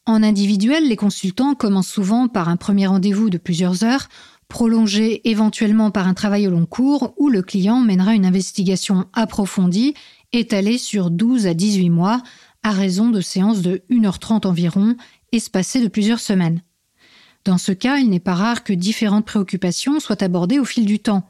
En 0.05 0.21
individuel, 0.21 0.87
les 0.87 0.95
consultants 0.95 1.55
commencent 1.55 1.87
souvent 1.87 2.27
par 2.27 2.49
un 2.49 2.55
premier 2.55 2.85
rendez-vous 2.85 3.31
de 3.31 3.39
plusieurs 3.39 3.83
heures, 3.83 4.09
prolongé 4.47 5.27
éventuellement 5.27 5.89
par 5.89 6.07
un 6.07 6.13
travail 6.13 6.47
au 6.47 6.51
long 6.51 6.67
cours 6.67 7.15
où 7.17 7.29
le 7.29 7.41
client 7.41 7.79
mènera 7.79 8.13
une 8.13 8.27
investigation 8.27 9.07
approfondie 9.13 9.95
étalée 10.33 10.77
sur 10.77 11.09
12 11.09 11.47
à 11.47 11.55
18 11.55 11.89
mois 11.89 12.21
à 12.65 12.71
raison 12.71 13.11
de 13.11 13.21
séances 13.21 13.61
de 13.61 13.83
1h30 13.91 14.47
environ, 14.47 14.97
espacées 15.31 15.81
de 15.81 15.87
plusieurs 15.87 16.19
semaines. 16.19 16.63
Dans 17.45 17.59
ce 17.59 17.71
cas, 17.71 17.97
il 17.97 18.09
n'est 18.09 18.19
pas 18.19 18.33
rare 18.33 18.63
que 18.63 18.73
différentes 18.73 19.27
préoccupations 19.27 19.99
soient 19.99 20.23
abordées 20.23 20.57
au 20.57 20.65
fil 20.65 20.87
du 20.87 20.97
temps. 20.97 21.29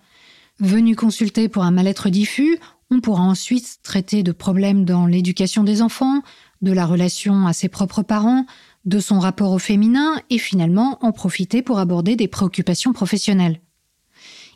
Venu 0.61 0.95
consulter 0.95 1.49
pour 1.49 1.63
un 1.63 1.71
mal-être 1.71 2.07
diffus, 2.07 2.57
on 2.89 3.01
pourra 3.01 3.23
ensuite 3.23 3.79
traiter 3.83 4.23
de 4.23 4.31
problèmes 4.31 4.85
dans 4.85 5.07
l'éducation 5.07 5.65
des 5.65 5.81
enfants, 5.81 6.21
de 6.61 6.71
la 6.71 6.85
relation 6.85 7.47
à 7.47 7.51
ses 7.51 7.67
propres 7.67 8.01
parents, 8.01 8.45
de 8.85 8.99
son 8.99 9.19
rapport 9.19 9.51
au 9.51 9.59
féminin 9.59 10.21
et 10.29 10.37
finalement 10.37 10.99
en 11.01 11.11
profiter 11.11 11.61
pour 11.61 11.79
aborder 11.79 12.15
des 12.15 12.29
préoccupations 12.29 12.93
professionnelles. 12.93 13.59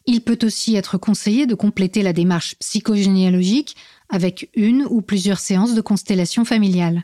Il 0.05 0.21
peut 0.21 0.39
aussi 0.43 0.77
être 0.77 0.97
conseillé 0.97 1.45
de 1.45 1.55
compléter 1.55 2.03
la 2.03 2.13
démarche 2.13 2.55
psychogénéalogique 2.59 3.75
avec 4.09 4.49
une 4.55 4.85
ou 4.89 5.01
plusieurs 5.01 5.39
séances 5.39 5.75
de 5.75 5.81
constellation 5.81 6.45
familiale. 6.45 7.03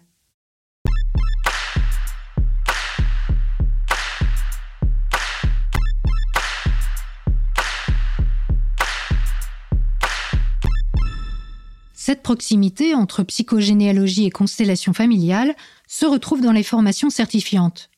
Cette 11.94 12.22
proximité 12.22 12.94
entre 12.94 13.24
psychogénéalogie 13.24 14.26
et 14.26 14.30
constellation 14.30 14.94
familiale 14.94 15.56
se 15.88 16.06
retrouve 16.06 16.42
dans 16.42 16.52
les 16.52 16.62
formations 16.62 17.10
certifiantes. 17.10 17.90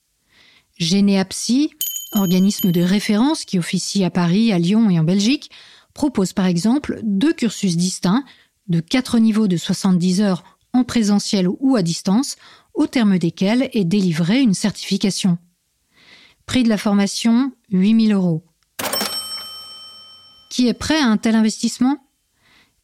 Généapsy, 0.78 1.72
organisme 2.14 2.72
de 2.72 2.82
référence 2.82 3.44
qui 3.44 3.60
officie 3.60 4.06
à 4.06 4.10
Paris, 4.10 4.54
à 4.54 4.60
Lyon 4.60 4.90
et 4.90 4.98
en 4.98 5.04
Belgique, 5.04 5.52
propose 5.94 6.32
par 6.32 6.46
exemple 6.46 7.02
deux 7.04 7.34
cursus 7.34 7.76
distincts 7.76 8.24
de 8.68 8.80
quatre 8.80 9.20
niveaux 9.20 9.48
de 9.48 9.58
70 9.58 10.22
heures 10.22 10.44
en 10.74 10.84
présentiel 10.84 11.48
ou 11.60 11.76
à 11.76 11.82
distance, 11.82 12.36
au 12.74 12.88
terme 12.88 13.18
desquels 13.18 13.70
est 13.74 13.86
délivrée 13.86 14.42
une 14.42 14.54
certification. 14.54 15.38
Prix 16.46 16.64
de 16.64 16.70
la 16.70 16.78
formation 16.78 17.52
8000 17.72 18.14
euros. 18.14 18.44
Qui 20.50 20.68
est 20.68 20.74
prêt 20.74 21.00
à 21.00 21.08
un 21.08 21.18
tel 21.18 21.36
investissement? 21.36 21.98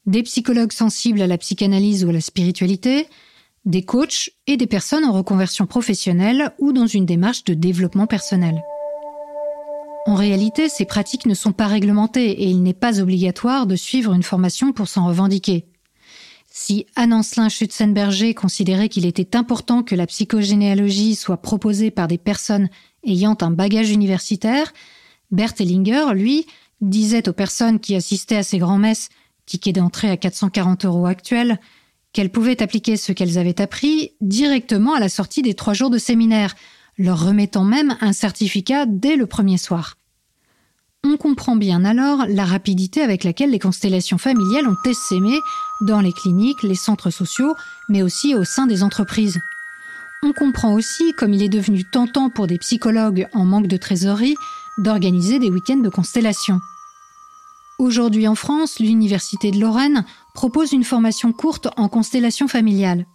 Des 0.05 0.23
psychologues 0.23 0.73
sensibles 0.73 1.21
à 1.21 1.27
la 1.27 1.37
psychanalyse 1.37 2.03
ou 2.03 2.09
à 2.09 2.13
la 2.13 2.21
spiritualité, 2.21 3.07
des 3.65 3.83
coachs 3.83 4.31
et 4.47 4.57
des 4.57 4.67
personnes 4.67 5.05
en 5.05 5.13
reconversion 5.13 5.65
professionnelle 5.65 6.51
ou 6.59 6.73
dans 6.73 6.87
une 6.87 7.05
démarche 7.05 7.45
de 7.45 7.53
développement 7.53 8.07
personnel. 8.07 8.61
En 10.05 10.15
réalité, 10.15 10.67
ces 10.67 10.83
pratiques 10.83 11.25
ne 11.25 11.33
sont 11.33 11.53
pas 11.53 11.67
réglementées 11.67 12.31
et 12.31 12.47
il 12.47 12.61
n'est 12.61 12.73
pas 12.73 12.99
obligatoire 12.99 13.65
de 13.65 13.77
suivre 13.77 14.13
une 14.13 14.23
formation 14.23 14.73
pour 14.73 14.89
s'en 14.89 15.07
revendiquer. 15.07 15.65
Si 16.55 16.85
Anne-Ancelin 16.95 17.49
Schutzenberger 17.49 18.35
considérait 18.35 18.87
qu'il 18.87 19.07
était 19.07 19.35
important 19.35 19.81
que 19.81 19.95
la 19.95 20.05
psychogénéalogie 20.05 21.15
soit 21.15 21.41
proposée 21.41 21.89
par 21.89 22.07
des 22.07 22.19
personnes 22.19 22.69
ayant 23.03 23.35
un 23.41 23.49
bagage 23.49 23.89
universitaire, 23.89 24.71
Bert 25.31 25.55
Hellinger, 25.59 26.13
lui, 26.13 26.45
disait 26.79 27.27
aux 27.27 27.33
personnes 27.33 27.79
qui 27.79 27.95
assistaient 27.95 28.37
à 28.37 28.43
ces 28.43 28.59
grands-messes 28.59 29.09
ticket 29.47 29.73
d'entrée 29.73 30.11
à 30.11 30.15
440 30.15 30.85
euros 30.85 31.07
actuels, 31.07 31.59
qu'elles 32.13 32.31
pouvaient 32.31 32.61
appliquer 32.61 32.97
ce 32.97 33.13
qu'elles 33.13 33.39
avaient 33.39 33.59
appris 33.59 34.11
directement 34.21 34.93
à 34.93 34.99
la 34.99 35.09
sortie 35.09 35.41
des 35.41 35.55
trois 35.55 35.73
jours 35.73 35.89
de 35.89 35.97
séminaire, 35.97 36.53
leur 36.99 37.25
remettant 37.25 37.63
même 37.63 37.97
un 37.99 38.13
certificat 38.13 38.85
dès 38.85 39.15
le 39.15 39.25
premier 39.25 39.57
soir. 39.57 39.97
On 41.05 41.17
comprend 41.17 41.57
bien 41.57 41.83
alors 41.83 42.25
la 42.29 42.45
rapidité 42.45 43.01
avec 43.01 43.25
laquelle 43.25 43.51
les 43.51 43.59
constellations 43.59 44.17
familiales 44.17 44.67
ont 44.67 44.89
essaimé 44.89 45.37
dans 45.81 45.99
les 45.99 46.13
cliniques, 46.13 46.63
les 46.63 46.75
centres 46.75 47.09
sociaux, 47.09 47.55
mais 47.89 48.01
aussi 48.01 48.35
au 48.35 48.45
sein 48.45 48.67
des 48.67 48.83
entreprises. 48.83 49.39
On 50.23 50.31
comprend 50.31 50.73
aussi 50.73 51.13
comme 51.17 51.33
il 51.33 51.43
est 51.43 51.49
devenu 51.49 51.83
tentant 51.83 52.29
pour 52.29 52.47
des 52.47 52.57
psychologues 52.57 53.27
en 53.33 53.43
manque 53.43 53.67
de 53.67 53.75
trésorerie 53.75 54.35
d'organiser 54.77 55.39
des 55.39 55.49
week-ends 55.49 55.75
de 55.75 55.89
constellation. 55.89 56.61
Aujourd'hui 57.79 58.27
en 58.27 58.35
France, 58.35 58.79
l'Université 58.79 59.51
de 59.51 59.59
Lorraine 59.59 60.05
propose 60.33 60.71
une 60.71 60.85
formation 60.85 61.33
courte 61.33 61.67
en 61.75 61.89
constellation 61.89 62.47
familiale. 62.47 63.05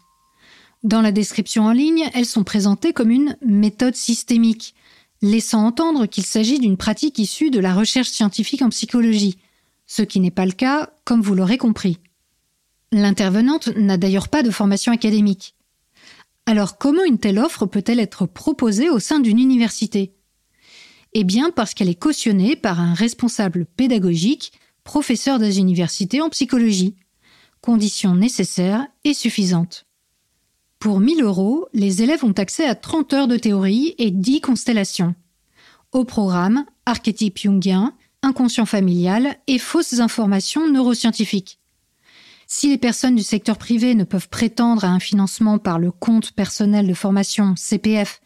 Dans 0.82 1.00
la 1.00 1.10
description 1.10 1.64
en 1.64 1.72
ligne, 1.72 2.04
elles 2.12 2.26
sont 2.26 2.44
présentées 2.44 2.92
comme 2.92 3.10
une 3.10 3.36
méthode 3.44 3.96
systémique, 3.96 4.74
laissant 5.22 5.66
entendre 5.66 6.06
qu'il 6.06 6.24
s'agit 6.24 6.58
d'une 6.58 6.76
pratique 6.76 7.18
issue 7.18 7.50
de 7.50 7.60
la 7.60 7.74
recherche 7.74 8.08
scientifique 8.08 8.62
en 8.62 8.68
psychologie, 8.68 9.38
ce 9.86 10.02
qui 10.02 10.20
n'est 10.20 10.30
pas 10.30 10.46
le 10.46 10.52
cas, 10.52 10.90
comme 11.04 11.22
vous 11.22 11.34
l'aurez 11.34 11.58
compris. 11.58 11.98
L'intervenante 12.92 13.68
n'a 13.76 13.96
d'ailleurs 13.96 14.28
pas 14.28 14.42
de 14.42 14.50
formation 14.50 14.92
académique. 14.92 15.54
Alors 16.46 16.78
comment 16.78 17.04
une 17.04 17.18
telle 17.18 17.38
offre 17.38 17.66
peut-elle 17.66 18.00
être 18.00 18.26
proposée 18.26 18.88
au 18.88 18.98
sein 18.98 19.20
d'une 19.20 19.38
université? 19.38 20.14
Eh 21.12 21.24
bien 21.24 21.50
parce 21.50 21.74
qu'elle 21.74 21.88
est 21.88 21.94
cautionnée 21.98 22.56
par 22.56 22.80
un 22.80 22.94
responsable 22.94 23.66
pédagogique, 23.66 24.52
professeur 24.84 25.38
des 25.38 25.58
universités 25.58 26.20
en 26.20 26.30
psychologie. 26.30 26.96
Condition 27.60 28.14
nécessaire 28.14 28.86
et 29.04 29.14
suffisante. 29.14 29.87
Pour 30.78 31.00
1000 31.00 31.22
euros, 31.22 31.68
les 31.72 32.02
élèves 32.02 32.24
ont 32.24 32.32
accès 32.32 32.64
à 32.64 32.76
30 32.76 33.12
heures 33.12 33.28
de 33.28 33.36
théorie 33.36 33.94
et 33.98 34.12
10 34.12 34.40
constellations. 34.40 35.14
Au 35.90 36.04
programme, 36.04 36.64
archétype 36.86 37.38
jungien, 37.38 37.94
inconscient 38.22 38.66
familial 38.66 39.36
et 39.48 39.58
fausses 39.58 39.98
informations 39.98 40.68
neuroscientifiques. 40.68 41.58
Si 42.46 42.68
les 42.68 42.78
personnes 42.78 43.16
du 43.16 43.22
secteur 43.22 43.58
privé 43.58 43.94
ne 43.94 44.04
peuvent 44.04 44.28
prétendre 44.28 44.84
à 44.84 44.88
un 44.88 45.00
financement 45.00 45.58
par 45.58 45.78
le 45.78 45.90
compte 45.90 46.32
personnel 46.32 46.86
de 46.86 46.94
formation 46.94 47.54
CPF 47.56 48.20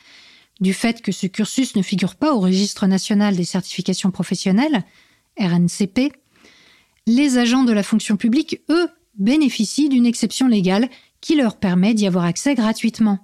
du 0.60 0.74
fait 0.74 1.02
que 1.02 1.10
ce 1.10 1.26
cursus 1.26 1.74
ne 1.74 1.82
figure 1.82 2.14
pas 2.14 2.34
au 2.34 2.40
registre 2.40 2.86
national 2.86 3.34
des 3.34 3.44
certifications 3.44 4.10
professionnelles, 4.10 4.84
RNCP, 5.38 6.12
les 7.06 7.38
agents 7.38 7.64
de 7.64 7.72
la 7.72 7.82
fonction 7.82 8.16
publique, 8.16 8.60
eux, 8.68 8.88
bénéficient 9.18 9.88
d'une 9.88 10.06
exception 10.06 10.46
légale 10.46 10.88
qui 11.22 11.36
leur 11.36 11.56
permet 11.56 11.94
d'y 11.94 12.06
avoir 12.06 12.26
accès 12.26 12.54
gratuitement. 12.54 13.20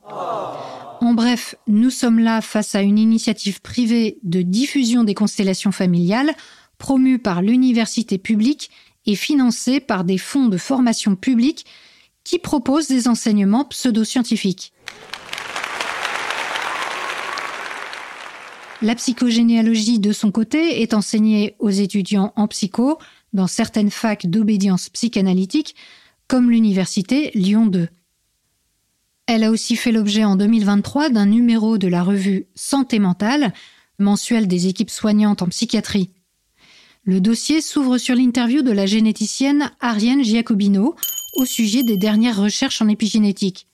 En 1.02 1.12
bref, 1.12 1.54
nous 1.66 1.90
sommes 1.90 2.18
là 2.18 2.40
face 2.40 2.74
à 2.74 2.80
une 2.80 2.98
initiative 2.98 3.60
privée 3.60 4.18
de 4.22 4.40
diffusion 4.40 5.04
des 5.04 5.14
constellations 5.14 5.72
familiales 5.72 6.32
promue 6.78 7.18
par 7.18 7.42
l'université 7.42 8.16
publique 8.16 8.70
et 9.04 9.16
financée 9.16 9.80
par 9.80 10.04
des 10.04 10.18
fonds 10.18 10.46
de 10.46 10.56
formation 10.56 11.16
publique 11.16 11.66
qui 12.24 12.38
proposent 12.38 12.88
des 12.88 13.08
enseignements 13.08 13.64
pseudo-scientifiques. 13.64 14.72
La 18.80 18.94
psychogénéalogie, 18.94 19.98
de 19.98 20.12
son 20.12 20.30
côté, 20.30 20.82
est 20.82 20.94
enseignée 20.94 21.56
aux 21.58 21.70
étudiants 21.70 22.32
en 22.36 22.46
psycho 22.46 22.98
dans 23.32 23.48
certaines 23.48 23.90
facs 23.90 24.26
d'obédience 24.26 24.88
psychanalytique, 24.88 25.74
comme 26.28 26.50
l'université 26.50 27.30
Lyon 27.34 27.66
2. 27.66 27.88
Elle 29.26 29.44
a 29.44 29.50
aussi 29.50 29.76
fait 29.76 29.92
l'objet 29.92 30.24
en 30.24 30.36
2023 30.36 31.08
d'un 31.08 31.26
numéro 31.26 31.78
de 31.78 31.88
la 31.88 32.02
revue 32.02 32.46
Santé 32.54 32.98
mentale, 32.98 33.52
mensuel 33.98 34.46
des 34.46 34.68
équipes 34.68 34.90
soignantes 34.90 35.42
en 35.42 35.48
psychiatrie. 35.48 36.10
Le 37.04 37.20
dossier 37.20 37.62
s'ouvre 37.62 37.96
sur 37.96 38.14
l'interview 38.14 38.60
de 38.60 38.70
la 38.70 38.84
généticienne 38.84 39.70
Ariane 39.80 40.22
Giacobino 40.22 40.94
au 41.36 41.46
sujet 41.46 41.82
des 41.82 41.96
dernières 41.96 42.40
recherches 42.40 42.82
en 42.82 42.88
épigénétique. 42.88 43.66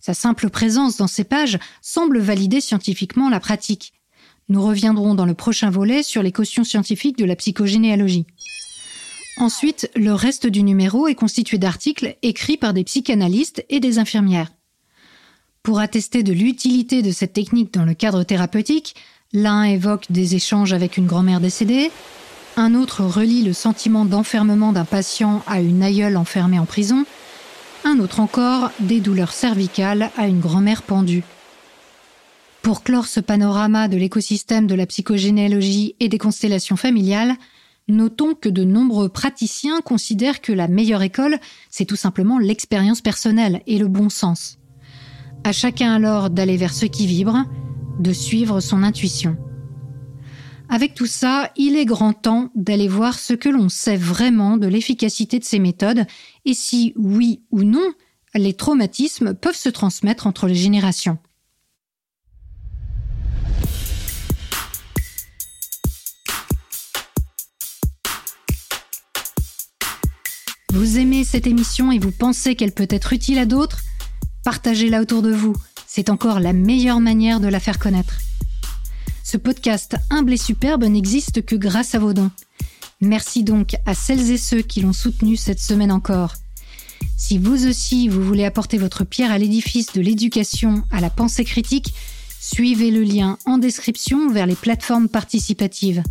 Sa 0.00 0.14
simple 0.14 0.50
présence 0.50 0.96
dans 0.96 1.06
ces 1.06 1.24
pages 1.24 1.58
semble 1.80 2.18
valider 2.18 2.60
scientifiquement 2.60 3.30
la 3.30 3.38
pratique. 3.38 3.92
Nous 4.48 4.62
reviendrons 4.62 5.14
dans 5.14 5.26
le 5.26 5.34
prochain 5.34 5.70
volet 5.70 6.02
sur 6.02 6.22
les 6.22 6.32
cautions 6.32 6.64
scientifiques 6.64 7.18
de 7.18 7.24
la 7.24 7.36
psychogénéalogie. 7.36 8.26
Ensuite, 9.36 9.90
le 9.96 10.12
reste 10.12 10.46
du 10.46 10.62
numéro 10.62 11.08
est 11.08 11.16
constitué 11.16 11.58
d'articles 11.58 12.16
écrits 12.22 12.56
par 12.56 12.72
des 12.72 12.84
psychanalystes 12.84 13.64
et 13.68 13.80
des 13.80 13.98
infirmières. 13.98 14.52
Pour 15.62 15.80
attester 15.80 16.22
de 16.22 16.32
l'utilité 16.32 17.02
de 17.02 17.10
cette 17.10 17.32
technique 17.32 17.72
dans 17.72 17.84
le 17.84 17.94
cadre 17.94 18.22
thérapeutique, 18.22 18.94
l'un 19.32 19.64
évoque 19.64 20.06
des 20.10 20.36
échanges 20.36 20.72
avec 20.72 20.96
une 20.96 21.06
grand-mère 21.06 21.40
décédée, 21.40 21.90
un 22.56 22.74
autre 22.74 23.02
relie 23.02 23.42
le 23.42 23.52
sentiment 23.52 24.04
d'enfermement 24.04 24.72
d'un 24.72 24.84
patient 24.84 25.42
à 25.48 25.60
une 25.60 25.82
aïeule 25.82 26.16
enfermée 26.16 26.60
en 26.60 26.66
prison, 26.66 27.04
un 27.84 27.98
autre 27.98 28.20
encore 28.20 28.70
des 28.78 29.00
douleurs 29.00 29.32
cervicales 29.32 30.10
à 30.16 30.28
une 30.28 30.40
grand-mère 30.40 30.82
pendue. 30.82 31.24
Pour 32.62 32.82
clore 32.82 33.06
ce 33.06 33.20
panorama 33.20 33.88
de 33.88 33.96
l'écosystème 33.96 34.66
de 34.66 34.74
la 34.74 34.86
psychogénéalogie 34.86 35.96
et 35.98 36.08
des 36.08 36.18
constellations 36.18 36.76
familiales, 36.76 37.34
notons 37.88 38.34
que 38.34 38.48
de 38.48 38.64
nombreux 38.64 39.08
praticiens 39.08 39.80
considèrent 39.80 40.40
que 40.40 40.52
la 40.52 40.68
meilleure 40.68 41.02
école, 41.02 41.38
c'est 41.70 41.84
tout 41.84 41.96
simplement 41.96 42.38
l'expérience 42.38 43.00
personnelle 43.00 43.62
et 43.66 43.78
le 43.78 43.88
bon 43.88 44.08
sens. 44.08 44.58
À 45.44 45.52
chacun 45.52 45.92
alors 45.92 46.30
d'aller 46.30 46.56
vers 46.56 46.72
ce 46.72 46.86
qui 46.86 47.06
vibre, 47.06 47.44
de 48.00 48.12
suivre 48.12 48.60
son 48.60 48.82
intuition. 48.82 49.36
Avec 50.68 50.94
tout 50.94 51.06
ça, 51.06 51.50
il 51.56 51.76
est 51.76 51.84
grand 51.84 52.14
temps 52.14 52.50
d'aller 52.54 52.88
voir 52.88 53.18
ce 53.18 53.34
que 53.34 53.50
l'on 53.50 53.68
sait 53.68 53.96
vraiment 53.96 54.56
de 54.56 54.66
l'efficacité 54.66 55.38
de 55.38 55.44
ces 55.44 55.58
méthodes 55.58 56.06
et 56.46 56.54
si, 56.54 56.94
oui 56.96 57.42
ou 57.50 57.62
non, 57.62 57.92
les 58.34 58.54
traumatismes 58.54 59.34
peuvent 59.34 59.56
se 59.56 59.68
transmettre 59.68 60.26
entre 60.26 60.46
les 60.46 60.54
générations. 60.54 61.18
Cette 71.34 71.48
émission 71.48 71.90
et 71.90 71.98
vous 71.98 72.12
pensez 72.12 72.54
qu'elle 72.54 72.70
peut 72.70 72.86
être 72.88 73.12
utile 73.12 73.40
à 73.40 73.44
d'autres, 73.44 73.80
partagez-la 74.44 75.00
autour 75.00 75.20
de 75.20 75.32
vous. 75.32 75.52
C'est 75.84 76.08
encore 76.08 76.38
la 76.38 76.52
meilleure 76.52 77.00
manière 77.00 77.40
de 77.40 77.48
la 77.48 77.58
faire 77.58 77.80
connaître. 77.80 78.20
Ce 79.24 79.36
podcast 79.36 79.96
humble 80.10 80.34
et 80.34 80.36
superbe 80.36 80.84
n'existe 80.84 81.44
que 81.44 81.56
grâce 81.56 81.96
à 81.96 81.98
vos 81.98 82.12
dons. 82.12 82.30
Merci 83.00 83.42
donc 83.42 83.74
à 83.84 83.94
celles 83.96 84.30
et 84.30 84.38
ceux 84.38 84.62
qui 84.62 84.80
l'ont 84.80 84.92
soutenu 84.92 85.36
cette 85.36 85.58
semaine 85.58 85.90
encore. 85.90 86.34
Si 87.16 87.38
vous 87.38 87.66
aussi 87.66 88.06
vous 88.06 88.22
voulez 88.22 88.44
apporter 88.44 88.78
votre 88.78 89.02
pierre 89.02 89.32
à 89.32 89.38
l'édifice 89.38 89.92
de 89.92 90.02
l'éducation 90.02 90.84
à 90.92 91.00
la 91.00 91.10
pensée 91.10 91.44
critique, 91.44 91.94
suivez 92.38 92.92
le 92.92 93.02
lien 93.02 93.38
en 93.44 93.58
description 93.58 94.30
vers 94.30 94.46
les 94.46 94.54
plateformes 94.54 95.08
participatives. 95.08 96.04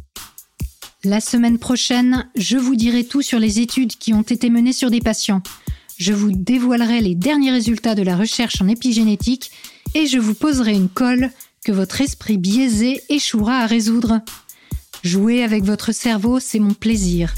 La 1.06 1.20
semaine 1.20 1.60
prochaine, 1.60 2.30
je 2.38 2.56
vous 2.56 2.78
dirai 2.78 3.04
tout 3.04 3.22
sur 3.22 3.38
les 3.38 3.60
études 3.60 3.98
qui 3.98 4.14
ont 4.14 4.22
été 4.22 4.50
menées 4.50 4.72
sur 4.72 4.90
des 4.90 5.02
patients. 5.02 5.42
Je 5.98 6.14
vous 6.14 6.32
dévoilerai 6.32 7.02
les 7.02 7.14
derniers 7.14 7.52
résultats 7.52 7.94
de 7.94 8.04
la 8.04 8.16
recherche 8.16 8.62
en 8.62 8.70
épigénétique 8.70 9.52
et 9.96 10.08
je 10.08 10.18
vous 10.18 10.34
poserai 10.34 10.72
une 10.72 10.88
colle 10.88 11.30
que 11.66 11.74
votre 11.74 12.00
esprit 12.00 12.38
biaisé 12.38 13.02
échouera 13.10 13.58
à 13.58 13.66
résoudre. 13.66 14.22
Jouer 15.04 15.44
avec 15.44 15.66
votre 15.66 15.92
cerveau, 15.92 16.40
c'est 16.40 16.60
mon 16.60 16.74
plaisir. 16.74 17.34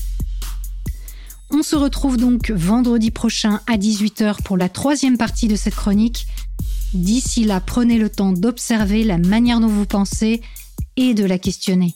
On 1.49 1.63
se 1.63 1.75
retrouve 1.75 2.17
donc 2.17 2.51
vendredi 2.51 3.09
prochain 3.09 3.61
à 3.65 3.77
18h 3.77 4.43
pour 4.43 4.57
la 4.57 4.69
troisième 4.69 5.17
partie 5.17 5.47
de 5.47 5.55
cette 5.55 5.75
chronique. 5.75 6.27
D'ici 6.93 7.45
là, 7.45 7.61
prenez 7.61 7.97
le 7.97 8.11
temps 8.11 8.31
d'observer 8.31 9.03
la 9.03 9.17
manière 9.17 9.59
dont 9.59 9.67
vous 9.67 9.87
pensez 9.87 10.41
et 10.97 11.15
de 11.15 11.25
la 11.25 11.39
questionner. 11.39 11.95